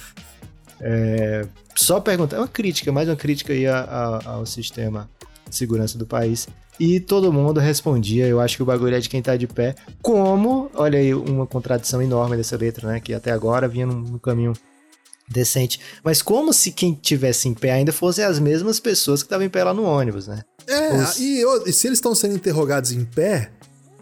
É, 0.79 1.45
só 1.75 1.99
perguntar, 1.99 2.37
é 2.37 2.39
uma 2.39 2.47
crítica, 2.47 2.91
mais 2.91 3.07
uma 3.07 3.15
crítica 3.15 3.53
aí 3.53 3.65
a- 3.65 3.79
a- 4.25 4.29
ao 4.31 4.45
sistema 4.45 5.09
de 5.49 5.55
segurança 5.55 5.97
do 5.97 6.05
país. 6.05 6.47
E 6.77 6.99
todo 6.99 7.31
mundo 7.31 7.59
respondia, 7.61 8.27
eu 8.27 8.41
acho 8.41 8.57
que 8.57 8.63
o 8.63 8.65
bagulho 8.65 8.95
é 8.95 8.99
de 8.99 9.07
quem 9.07 9.21
tá 9.21 9.37
de 9.37 9.47
pé. 9.47 9.75
Como, 10.01 10.69
olha 10.73 10.99
aí, 10.99 11.13
uma 11.13 11.47
contradição 11.47 12.01
enorme 12.01 12.35
dessa 12.35 12.57
letra, 12.57 12.89
né? 12.89 12.99
Que 12.99 13.13
até 13.13 13.31
agora 13.31 13.65
vinha 13.67 13.85
num 13.85 14.17
caminho 14.19 14.51
decente. 15.29 15.79
Mas 16.03 16.21
como 16.21 16.53
se 16.53 16.71
quem 16.71 16.93
tivesse 16.93 17.47
em 17.47 17.53
pé 17.53 17.71
ainda 17.71 17.91
fossem 17.91 18.23
as 18.23 18.39
mesmas 18.39 18.79
pessoas 18.79 19.21
que 19.21 19.27
estavam 19.27 19.45
em 19.45 19.49
pé 19.49 19.63
lá 19.63 19.73
no 19.73 19.83
ônibus, 19.83 20.27
né? 20.27 20.43
É, 20.67 20.93
Os- 21.01 21.19
e, 21.19 21.43
o- 21.45 21.67
e 21.67 21.73
se 21.73 21.87
eles 21.87 21.97
estão 21.97 22.13
sendo 22.15 22.35
interrogados 22.35 22.91
em 22.91 23.03
pé, 23.05 23.51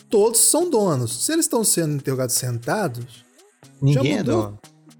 todos 0.10 0.40
são 0.42 0.70
donos. 0.70 1.26
Se 1.26 1.32
eles 1.34 1.46
estão 1.46 1.64
sendo 1.64 1.96
interrogados 1.96 2.36
sentados, 2.36 3.24
Ninguém 3.82 4.18
é 4.20 4.24
dono. 4.24 4.60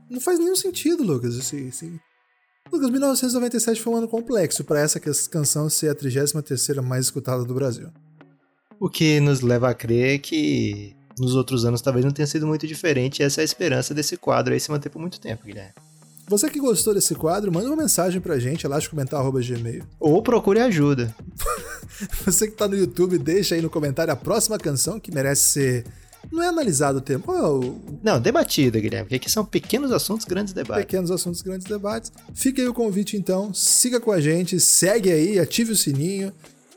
Não 0.10 0.20
faz 0.20 0.38
nenhum 0.40 0.56
sentido, 0.56 1.04
Lucas. 1.04 1.36
Esse, 1.36 1.56
esse... 1.68 2.00
Lucas, 2.72 2.90
1997 2.90 3.82
foi 3.82 3.94
um 3.94 3.98
ano 3.98 4.08
complexo 4.08 4.64
para 4.64 4.80
essa 4.82 5.00
canção 5.00 5.70
ser 5.70 5.90
a 5.90 5.96
33 5.96 6.76
mais 6.84 7.06
escutada 7.06 7.44
do 7.46 7.54
Brasil. 7.54 7.90
O 8.80 8.90
que 8.90 9.20
nos 9.20 9.42
leva 9.42 9.70
a 9.70 9.74
crer 9.74 10.20
que 10.20 10.96
nos 11.18 11.36
outros 11.36 11.64
anos 11.64 11.82
talvez 11.82 12.04
não 12.04 12.12
tenha 12.12 12.28
sido 12.28 12.46
muito 12.48 12.66
diferente. 12.68 13.20
E 13.22 13.24
essa 13.24 13.40
é 13.40 13.44
a 13.44 13.46
esperança 13.46 13.94
desse 13.94 14.18
quadro 14.18 14.54
aí 14.54 14.60
se 14.60 14.70
manter 14.72 14.90
por 14.90 15.00
muito 15.00 15.20
tempo, 15.20 15.46
Guilherme. 15.46 15.74
Você 16.28 16.50
que 16.50 16.60
gostou 16.60 16.94
desse 16.94 17.14
quadro, 17.16 17.52
manda 17.52 17.68
uma 17.68 17.76
mensagem 17.76 18.22
pra 18.22 18.40
gente, 18.40 18.66
elásticomental.gmail. 18.66 19.84
Ou 20.00 20.22
procure 20.22 20.60
ajuda. 20.60 21.14
Você 22.26 22.48
que 22.48 22.56
tá 22.56 22.68
no 22.68 22.76
YouTube, 22.76 23.18
deixa 23.18 23.56
aí 23.56 23.62
no 23.62 23.70
comentário 23.70 24.12
a 24.14 24.16
próxima 24.16 24.58
canção 24.58 25.00
que 25.00 25.14
merece 25.14 25.44
ser. 25.44 25.86
Não 26.32 26.42
é 26.42 26.48
analisado 26.48 27.00
o 27.00 27.02
tempo, 27.02 27.34
é 27.34 27.42
Não, 28.02 28.20
debatida, 28.20 28.80
Guilherme, 28.80 29.06
porque 29.06 29.16
aqui 29.16 29.30
são 29.30 29.46
pequenos 29.46 29.92
assuntos, 29.92 30.26
grandes 30.26 30.54
debates. 30.54 30.86
pequenos 30.86 31.12
assuntos, 31.12 31.42
grandes 31.42 31.68
debates. 31.68 32.12
Fica 32.34 32.62
aí 32.62 32.68
o 32.68 32.74
convite 32.74 33.18
então, 33.18 33.54
siga 33.54 34.00
com 34.00 34.12
a 34.12 34.22
gente, 34.22 34.60
segue 34.60 35.12
aí, 35.12 35.38
ative 35.38 35.74
o 35.74 35.76
sininho. 35.76 36.32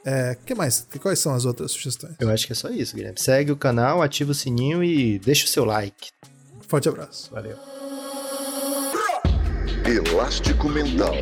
É, 0.04 0.36
que 0.44 0.54
mais? 0.54 0.86
Quais 1.00 1.20
são 1.20 1.32
as 1.34 1.44
outras 1.44 1.70
sugestões? 1.70 2.14
Eu 2.20 2.28
acho 2.28 2.46
que 2.46 2.52
é 2.52 2.56
só 2.56 2.68
isso, 2.68 2.94
Guilherme. 2.94 3.18
Segue 3.20 3.52
o 3.52 3.56
canal, 3.56 4.02
ativa 4.02 4.32
o 4.32 4.34
sininho 4.34 4.82
e 4.82 5.18
deixa 5.20 5.46
o 5.46 5.48
seu 5.48 5.64
like. 5.64 6.10
Forte 6.68 6.88
abraço. 6.88 7.30
Valeu. 7.32 7.75
Elástico 9.86 10.68
Mental. 10.68 11.14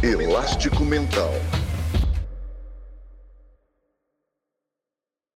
Elástico 0.00 0.84
Mental. 0.84 1.32